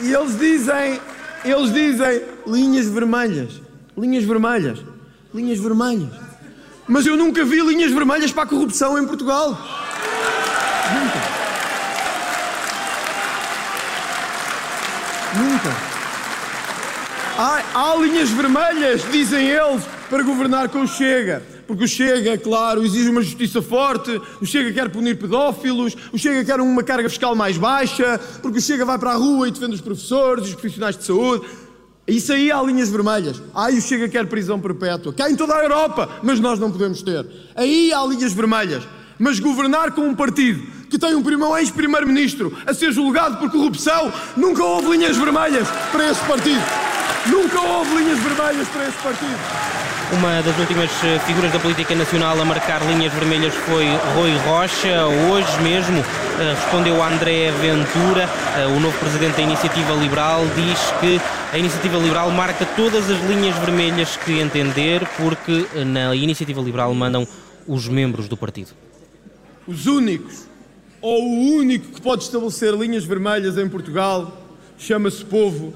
E 0.00 0.12
eles 0.12 0.36
dizem, 0.36 1.00
eles 1.44 1.72
dizem 1.72 2.22
linhas 2.46 2.86
vermelhas, 2.88 3.62
linhas 3.96 4.24
vermelhas, 4.24 4.80
linhas 5.32 5.58
vermelhas. 5.60 6.10
Mas 6.88 7.06
eu 7.06 7.16
nunca 7.16 7.44
vi 7.44 7.60
linhas 7.60 7.92
vermelhas 7.92 8.32
para 8.32 8.42
a 8.42 8.46
corrupção 8.46 8.98
em 8.98 9.06
Portugal. 9.06 9.50
Nunca. 10.92 11.38
Nunca. 15.38 15.70
Há, 17.38 17.62
há 17.72 17.96
linhas 17.96 18.28
vermelhas, 18.30 19.02
dizem 19.12 19.46
eles, 19.46 19.84
para 20.10 20.24
governar 20.24 20.68
com 20.68 20.80
o 20.80 20.88
Chega. 20.88 21.40
Porque 21.68 21.84
o 21.84 21.88
Chega, 21.88 22.36
claro, 22.36 22.84
exige 22.84 23.08
uma 23.08 23.22
justiça 23.22 23.62
forte, 23.62 24.20
o 24.40 24.46
Chega 24.46 24.72
quer 24.72 24.88
punir 24.88 25.16
pedófilos, 25.16 25.96
o 26.12 26.18
Chega 26.18 26.44
quer 26.44 26.60
uma 26.60 26.82
carga 26.82 27.08
fiscal 27.08 27.36
mais 27.36 27.56
baixa, 27.56 28.18
porque 28.42 28.58
o 28.58 28.60
Chega 28.60 28.84
vai 28.84 28.98
para 28.98 29.12
a 29.12 29.14
rua 29.14 29.46
e 29.46 29.52
defende 29.52 29.74
os 29.74 29.80
professores, 29.80 30.48
os 30.48 30.54
profissionais 30.54 30.96
de 30.96 31.04
saúde. 31.04 31.46
Isso 32.08 32.32
aí 32.32 32.50
há 32.50 32.60
linhas 32.62 32.88
vermelhas. 32.88 33.40
Aí 33.54 33.78
o 33.78 33.82
Chega 33.82 34.08
quer 34.08 34.26
prisão 34.26 34.58
perpétua. 34.58 35.12
Cá 35.12 35.30
em 35.30 35.36
toda 35.36 35.54
a 35.54 35.62
Europa, 35.62 36.08
mas 36.22 36.40
nós 36.40 36.58
não 36.58 36.72
podemos 36.72 37.02
ter. 37.02 37.24
Aí 37.54 37.92
há 37.92 38.04
linhas 38.04 38.32
vermelhas. 38.32 38.82
Mas 39.18 39.38
governar 39.38 39.92
com 39.92 40.02
um 40.02 40.14
partido 40.14 40.77
que 40.98 41.06
tem 41.06 41.14
um 41.14 41.56
ex-primeiro-ministro 41.56 42.52
a 42.66 42.74
ser 42.74 42.92
julgado 42.92 43.36
por 43.36 43.50
corrupção, 43.50 44.12
nunca 44.36 44.64
houve 44.64 44.96
linhas 44.96 45.16
vermelhas 45.16 45.68
para 45.92 46.10
esse 46.10 46.20
partido. 46.24 46.60
Nunca 47.26 47.60
houve 47.60 47.94
linhas 47.96 48.18
vermelhas 48.18 48.68
para 48.68 48.88
esse 48.88 48.98
partido. 48.98 49.38
Uma 50.10 50.42
das 50.42 50.58
últimas 50.58 50.90
eh, 51.04 51.18
figuras 51.26 51.52
da 51.52 51.58
política 51.58 51.94
nacional 51.94 52.40
a 52.40 52.44
marcar 52.44 52.80
linhas 52.86 53.12
vermelhas 53.12 53.54
foi 53.54 53.84
Rui 54.14 54.34
Rocha. 54.38 55.06
Hoje 55.30 55.60
mesmo 55.62 55.98
eh, 55.98 56.54
respondeu 56.54 57.02
a 57.02 57.08
André 57.08 57.50
Ventura, 57.52 58.28
eh, 58.56 58.66
o 58.66 58.80
novo 58.80 58.98
presidente 58.98 59.36
da 59.36 59.42
Iniciativa 59.42 59.92
Liberal, 59.92 60.40
diz 60.56 60.78
que 61.00 61.20
a 61.52 61.58
Iniciativa 61.58 61.98
Liberal 61.98 62.30
marca 62.30 62.64
todas 62.74 63.10
as 63.10 63.20
linhas 63.28 63.56
vermelhas 63.58 64.16
que 64.16 64.40
entender, 64.40 65.06
porque 65.18 65.66
na 65.84 66.14
Iniciativa 66.16 66.62
Liberal 66.62 66.92
mandam 66.94 67.28
os 67.66 67.86
membros 67.86 68.28
do 68.28 68.36
partido. 68.36 68.70
Os 69.66 69.84
únicos, 69.84 70.48
ou 71.00 71.22
o 71.22 71.56
único 71.56 71.92
que 71.92 72.00
pode 72.00 72.24
estabelecer 72.24 72.74
linhas 72.74 73.04
vermelhas 73.04 73.56
em 73.56 73.68
Portugal, 73.68 74.46
chama-se 74.76 75.24
povo 75.24 75.74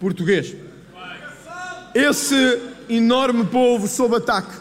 português. 0.00 0.54
Esse 1.94 2.60
enorme 2.88 3.44
povo 3.46 3.86
sob 3.86 4.16
ataque, 4.16 4.56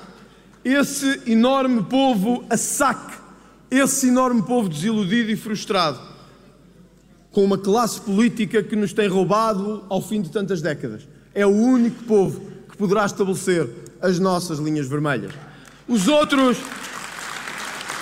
esse 0.64 1.22
enorme 1.26 1.84
povo 1.84 2.44
a 2.50 2.58
saque, 2.58 3.18
esse 3.70 4.10
enorme 4.10 4.42
povo 4.44 4.68
desiludido 4.68 5.32
e 5.32 5.36
frustrado, 5.36 6.00
com 7.32 7.44
uma 7.44 7.58
classe 7.58 8.02
política 8.02 8.62
que 8.62 8.76
nos 8.76 8.92
tem 8.92 9.08
roubado 9.08 9.86
ao 9.90 10.02
fim 10.02 10.22
de 10.22 10.30
tantas 10.30 10.62
décadas. 10.62 11.08
É 11.34 11.46
o 11.46 11.50
único 11.50 12.04
povo 12.04 12.42
que 12.70 12.76
poderá 12.76 13.06
estabelecer 13.06 13.70
as 14.02 14.20
nossas 14.20 14.60
linhas 14.60 14.88
vermelhas. 14.88 15.32
Os 15.88 16.08
outros, 16.08 16.58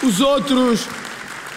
os 0.04 0.20
outros 0.20 0.88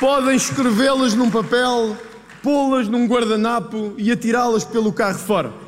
podem 0.03 0.35
escrevê-las 0.35 1.15
num 1.15 1.31
papel, 1.31 1.97
pô-las 2.43 2.89
num 2.89 3.07
guardanapo 3.07 3.95
e 3.97 4.11
atirá-las 4.11 4.65
pelo 4.65 4.93
carro 4.93 5.19
fora 5.19 5.63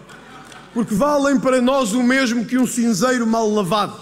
porque 0.75 0.93
valem 0.93 1.39
para 1.39 1.63
nós 1.63 1.93
o 1.93 2.03
mesmo 2.03 2.45
que 2.45 2.59
um 2.59 2.67
cinzeiro 2.67 3.25
mal 3.25 3.49
lavado. 3.49 3.95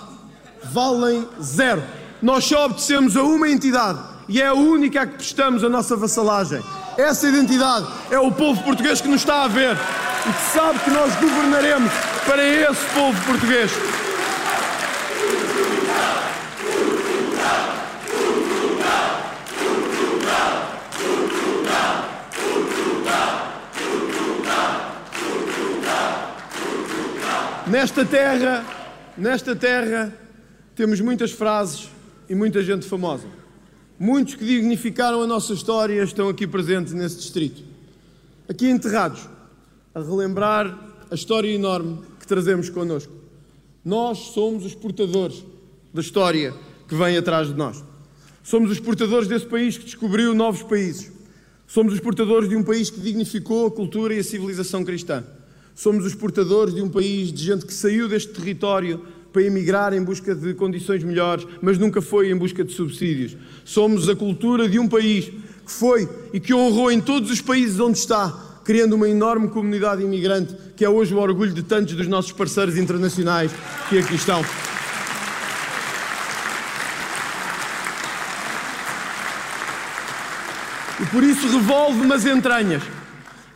Valem 0.64 1.29
zero. 1.40 1.83
Nós 2.23 2.45
só 2.45 2.64
obedecemos 2.64 3.14
a 3.14 3.23
uma 3.23 3.49
entidade 3.49 4.01
e 4.27 4.40
é 4.40 4.47
a 4.47 4.55
única 4.55 5.03
a 5.03 5.07
que 5.07 5.16
prestamos 5.16 5.62
a 5.62 5.68
nossa 5.68 5.95
vassalagem. 5.95 6.62
Essa 6.97 7.29
identidade 7.29 7.87
é 8.11 8.18
o 8.18 8.33
povo 8.33 8.62
português 8.64 9.03
que 9.03 9.09
nos 9.09 9.21
está 9.21 9.45
a 9.45 9.49
ver 9.49 9.77
e 9.77 10.33
que 10.33 10.59
sabe 10.59 10.79
que 10.79 10.90
nós 10.90 11.14
governaremos 11.16 11.92
para 12.25 12.42
esse 12.42 12.85
povo 12.95 13.21
português. 13.27 13.71
Nesta 27.72 28.04
terra, 28.04 28.66
nesta 29.16 29.56
terra, 29.56 30.14
temos 30.76 31.00
muitas 31.00 31.32
frases 31.32 31.88
e 32.28 32.35
muita 32.35 32.62
gente 32.62 32.87
famosa. 32.87 33.24
Muitos 33.98 34.35
que 34.35 34.44
dignificaram 34.44 35.22
a 35.22 35.26
nossa 35.26 35.54
história 35.54 36.02
estão 36.02 36.28
aqui 36.28 36.46
presentes 36.46 36.92
nesse 36.92 37.16
distrito. 37.16 37.62
Aqui 38.46 38.68
enterrados, 38.68 39.26
a 39.94 40.00
relembrar 40.00 40.78
a 41.11 41.14
história 41.14 41.48
enorme 41.48 42.02
que 42.20 42.26
trazemos 42.26 42.68
connosco. 42.68 43.11
Nós 43.82 44.18
somos 44.18 44.66
os 44.66 44.74
portadores 44.74 45.42
da 45.94 46.02
história 46.02 46.52
que 46.87 46.94
vem 46.94 47.16
atrás 47.16 47.48
de 47.48 47.54
nós. 47.54 47.82
Somos 48.42 48.70
os 48.70 48.80
portadores 48.80 49.26
desse 49.26 49.46
país 49.46 49.78
que 49.78 49.87
descobriu 49.87 50.35
novos 50.35 50.62
países. 50.62 51.11
Somos 51.66 51.94
os 51.94 52.00
portadores 52.00 52.50
de 52.50 52.54
um 52.54 52.62
país 52.62 52.90
que 52.90 53.00
dignificou 53.00 53.66
a 53.66 53.70
cultura 53.70 54.12
e 54.12 54.18
a 54.18 54.24
civilização 54.24 54.85
cristã. 54.85 55.24
Somos 55.83 56.07
os 56.07 56.14
portadores 56.14 56.73
de 56.73 56.81
um 56.81 56.88
país 56.88 57.33
de 57.33 57.42
gente 57.42 57.66
que 57.66 57.75
saiu 57.75 58.09
deste 58.09 58.33
território 58.33 59.01
para 59.33 59.42
emigrar 59.42 59.92
em 59.92 60.01
busca 60.01 60.33
de 60.33 60.55
condições 60.55 61.03
melhores, 61.03 61.45
mas 61.61 61.77
nunca 61.77 62.01
foi 62.01 62.31
em 62.31 62.37
busca 62.37 62.62
de 62.62 62.73
subsídios. 62.73 63.37
Somos 63.64 64.09
a 64.09 64.14
cultura 64.14 64.68
de 64.68 64.79
um 64.79 64.87
país 64.87 65.25
que 65.25 65.73
foi 65.73 66.09
e 66.33 66.38
que 66.38 66.55
honrou 66.55 66.92
em 66.92 67.01
todos 67.01 67.33
os 67.33 67.40
países 67.40 67.81
onde 67.81 67.99
está, 67.99 68.61
criando 68.64 68.92
uma 68.92 69.09
enorme 69.09 69.49
comunidade 69.49 70.05
imigrante, 70.05 70.55
que 70.77 70.85
é 70.85 70.88
hoje 70.88 71.12
o 71.12 71.18
orgulho 71.18 71.53
de 71.53 71.64
tantos 71.64 71.97
dos 71.97 72.07
nossos 72.07 72.31
parceiros 72.31 72.79
internacionais 72.79 73.51
que 73.88 73.99
aqui 73.99 74.14
estão. 74.14 74.40
E 81.01 81.07
por 81.07 81.25
isso 81.25 81.49
revolve-me 81.49 82.12
as 82.12 82.25
entranhas. 82.25 82.85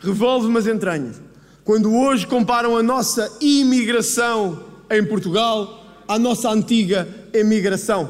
Revolve-me 0.01 0.57
as 0.57 0.67
entranhas 0.67 1.26
quando 1.67 1.93
hoje 1.93 2.25
comparam 2.25 2.77
a 2.77 2.81
nossa 2.81 3.29
imigração 3.41 4.57
em 4.89 5.03
Portugal 5.03 5.85
à 6.07 6.17
nossa 6.17 6.49
antiga 6.49 7.05
emigração. 7.33 8.09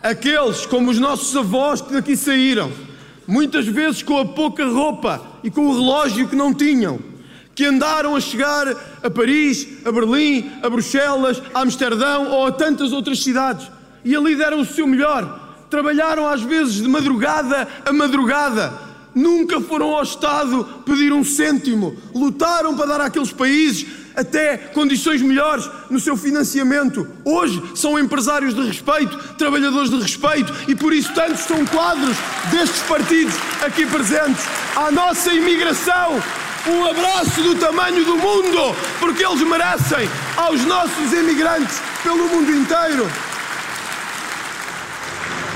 Aqueles, 0.00 0.66
como 0.66 0.88
os 0.88 1.00
nossos 1.00 1.36
avós 1.36 1.80
que 1.80 1.92
daqui 1.92 2.16
saíram, 2.16 2.70
muitas 3.26 3.66
vezes 3.66 4.04
com 4.04 4.18
a 4.18 4.24
pouca 4.24 4.64
roupa 4.68 5.20
e 5.42 5.50
com 5.50 5.66
o 5.66 5.72
relógio 5.72 6.28
que 6.28 6.36
não 6.36 6.54
tinham, 6.54 7.00
que 7.56 7.64
andaram 7.64 8.14
a 8.14 8.20
chegar 8.20 8.68
a 9.02 9.10
Paris, 9.10 9.66
a 9.84 9.90
Berlim, 9.90 10.52
a 10.62 10.70
Bruxelas, 10.70 11.42
a 11.52 11.60
Amsterdão 11.60 12.30
ou 12.30 12.46
a 12.46 12.52
tantas 12.52 12.92
outras 12.92 13.20
cidades 13.20 13.68
e 14.04 14.14
ali 14.14 14.36
deram 14.36 14.60
o 14.60 14.64
seu 14.64 14.86
melhor. 14.86 15.56
Trabalharam 15.68 16.28
às 16.28 16.42
vezes 16.42 16.74
de 16.74 16.86
madrugada 16.86 17.66
a 17.84 17.92
madrugada 17.92 18.72
nunca 19.14 19.60
foram 19.60 19.90
ao 19.90 20.02
Estado 20.02 20.64
pedir 20.84 21.12
um 21.12 21.24
cêntimo, 21.24 21.96
lutaram 22.14 22.76
para 22.76 22.86
dar 22.86 23.00
àqueles 23.02 23.32
países 23.32 23.86
até 24.14 24.56
condições 24.56 25.22
melhores 25.22 25.68
no 25.90 25.98
seu 25.98 26.16
financiamento. 26.16 27.06
Hoje 27.24 27.62
são 27.74 27.98
empresários 27.98 28.54
de 28.54 28.62
respeito, 28.62 29.16
trabalhadores 29.34 29.90
de 29.90 30.00
respeito 30.00 30.52
e 30.68 30.74
por 30.74 30.92
isso 30.92 31.12
tantos 31.14 31.40
são 31.40 31.64
quadros 31.66 32.16
destes 32.50 32.82
partidos 32.82 33.34
aqui 33.62 33.86
presentes. 33.86 34.44
À 34.76 34.90
nossa 34.90 35.32
imigração, 35.32 36.22
um 36.66 36.84
abraço 36.84 37.42
do 37.42 37.56
tamanho 37.56 38.04
do 38.04 38.16
mundo, 38.16 38.76
porque 39.00 39.24
eles 39.24 39.42
merecem 39.42 40.08
aos 40.36 40.64
nossos 40.64 41.12
imigrantes 41.12 41.80
pelo 42.02 42.28
mundo 42.28 42.52
inteiro. 42.52 43.10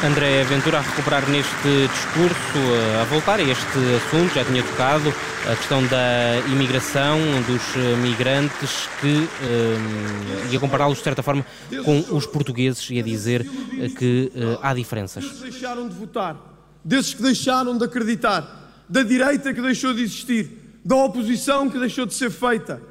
André 0.04 0.44
Ventura 0.44 0.78
a 0.78 0.82
recuperar 0.82 1.26
neste 1.28 1.88
discurso, 1.88 2.58
eh, 2.58 3.00
a 3.00 3.04
voltar 3.04 3.40
a 3.40 3.42
este 3.42 3.78
assunto, 3.96 4.34
já 4.34 4.44
tinha 4.44 4.62
tocado 4.62 5.08
a 5.50 5.56
questão 5.56 5.84
da 5.86 6.38
imigração, 6.52 7.18
dos 7.46 7.62
eh, 7.76 7.96
migrantes, 7.96 8.88
que 9.00 9.06
um, 9.06 9.26
eh, 9.42 10.52
e 10.52 10.56
a 10.56 10.60
compará-los 10.60 10.98
de 10.98 11.04
certa 11.04 11.22
forma 11.22 11.44
com 11.84 12.04
os 12.14 12.26
portugueses 12.26 12.88
e 12.90 12.98
a 12.98 13.02
dizer 13.02 13.48
que 13.96 14.30
uh, 14.34 14.58
há 14.62 14.74
diferenças. 14.74 15.24
Desses 15.24 15.38
que 15.38 15.50
deixaram 15.50 15.88
de 15.88 15.94
votar, 15.94 16.36
desses 16.84 17.14
que 17.14 17.22
deixaram 17.22 17.78
de 17.78 17.84
acreditar, 17.84 18.84
da 18.88 19.02
direita 19.02 19.54
que 19.54 19.62
deixou 19.62 19.94
de 19.94 20.02
existir, 20.02 20.78
da 20.84 20.94
oposição 20.96 21.70
que 21.70 21.78
deixou 21.78 22.04
de 22.04 22.14
ser 22.14 22.30
feita, 22.30 22.82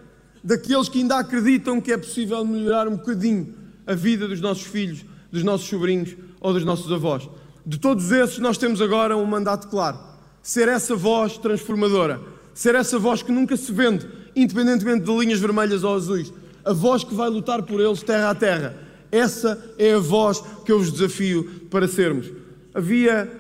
daqueles 0.44 0.90
que 0.90 1.00
ainda 1.00 1.18
acreditam 1.18 1.80
que 1.80 1.92
é 1.92 1.98
possível 1.98 2.44
melhorar 2.44 2.88
um 2.88 2.98
bocadinho 2.98 3.54
a 3.86 3.94
vida 3.94 4.28
dos 4.28 4.42
nossos 4.42 4.64
filhos, 4.64 5.06
dos 5.36 5.44
nossos 5.44 5.68
sobrinhos 5.68 6.16
ou 6.40 6.54
dos 6.54 6.64
nossos 6.64 6.92
avós. 6.92 7.30
De 7.66 7.78
todos 7.78 8.12
esses, 8.12 8.40
nós 8.40 8.58
temos 8.58 8.82
agora 8.82 9.18
um 9.18 9.26
mandato 9.26 9.68
claro: 9.68 10.00
ser 10.42 10.68
essa 10.68 10.96
voz 10.96 11.38
transformadora, 11.38 12.22
ser 12.54 12.74
essa 12.74 12.98
voz 12.98 13.22
que 13.22 13.32
nunca 13.32 13.58
se 13.58 13.72
vende, 13.72 14.08
independentemente 14.36 15.04
de 15.04 15.12
linhas 15.12 15.40
vermelhas 15.40 15.84
ou 15.84 15.94
azuis, 15.94 16.32
a 16.64 16.72
voz 16.72 17.04
que 17.04 17.14
vai 17.14 17.30
lutar 17.30 17.64
por 17.64 17.82
eles 17.82 18.02
terra 18.02 18.30
a 18.30 18.36
terra. 18.36 18.78
Essa 19.12 19.62
é 19.78 19.94
a 19.94 20.00
voz 20.00 20.42
que 20.66 20.72
eu 20.72 20.80
vos 20.80 20.92
desafio 20.92 21.68
para 21.70 21.88
sermos. 21.88 22.32
Havia 22.74 23.32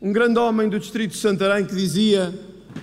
um 0.00 0.12
grande 0.12 0.38
homem 0.38 0.68
do 0.68 0.78
distrito 0.78 1.12
de 1.12 1.18
Santarém 1.18 1.66
que 1.66 1.74
dizia: 1.74 2.32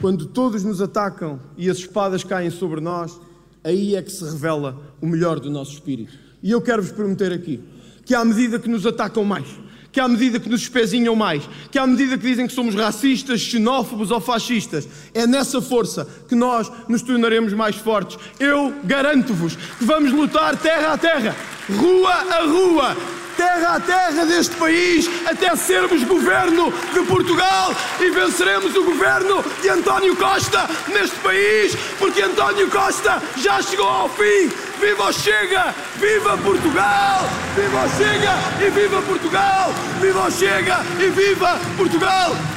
quando 0.02 0.28
todos 0.28 0.64
nos 0.64 0.82
atacam 0.82 1.40
e 1.58 1.68
as 1.68 1.78
espadas 1.78 2.24
caem 2.24 2.52
sobre 2.52 2.80
nós, 2.80 3.20
aí 3.64 3.96
é 3.96 4.02
que 4.04 4.12
se 4.12 4.24
revela 4.24 4.80
o 5.02 5.08
melhor 5.08 5.40
do 5.40 5.50
nosso 5.50 5.74
espírito. 5.74 6.14
E 6.44 6.52
eu 6.52 6.62
quero 6.62 6.84
vos 6.84 6.92
prometer 6.92 7.32
aqui 7.32 7.60
que 8.06 8.14
à 8.14 8.24
medida 8.24 8.60
que 8.60 8.70
nos 8.70 8.86
atacam 8.86 9.26
mais, 9.26 9.48
que 9.92 10.00
à 10.00 10.08
medida 10.08 10.40
que 10.40 10.50
nos 10.50 10.62
espezinham 10.62 11.16
mais, 11.16 11.44
que 11.72 11.80
à 11.80 11.88
medida 11.88 12.18
que 12.18 12.28
dizem 12.28 12.46
que 12.46 12.54
somos 12.54 12.76
racistas, 12.76 13.42
xenófobos 13.42 14.12
ou 14.12 14.22
fascistas, 14.22 14.88
é 15.14 15.26
nessa 15.26 15.62
força 15.62 16.08
que 16.28 16.36
nós 16.36 16.72
nos 16.88 17.02
tornaremos 17.02 17.54
mais 17.54 17.78
fortes. 17.78 18.20
Eu 18.40 18.74
garanto-vos 18.84 19.56
que 19.56 19.86
vamos 19.86 20.12
lutar 20.12 20.58
terra 20.58 20.94
a 20.94 20.98
terra, 20.98 21.36
rua 21.70 22.12
a 22.12 22.42
rua, 22.46 22.98
terra 23.38 23.76
a 23.76 23.80
terra 23.80 24.26
deste 24.26 24.56
país 24.56 25.10
até 25.26 25.56
sermos 25.56 26.04
governo 26.04 26.74
de 26.94 27.02
Portugal 27.04 27.74
e 28.00 28.10
venceremos 28.10 28.76
o 28.76 28.84
governo 28.84 29.44
de 29.62 29.70
António 29.70 30.16
Costa 30.16 30.70
neste 30.94 31.18
país, 31.20 31.76
porque 31.98 32.22
António 32.22 32.70
Costa 32.70 33.22
já 33.38 33.62
chegou 33.62 33.88
ao 33.88 34.10
fim. 34.10 34.50
Viva 34.80 35.06
o 35.06 35.14
Chega! 35.14 35.74
Viva 35.96 36.38
Portugal! 36.38 37.22
Viva 37.56 37.86
o 37.86 37.90
Chega 37.90 38.34
e 38.66 38.70
viva 38.70 39.02
Portugal! 39.02 39.74
Viva 40.02 40.28
o 40.28 40.32
Chega 40.32 40.80
e 41.00 41.10
viva 41.10 41.60
Portugal! 41.78 42.55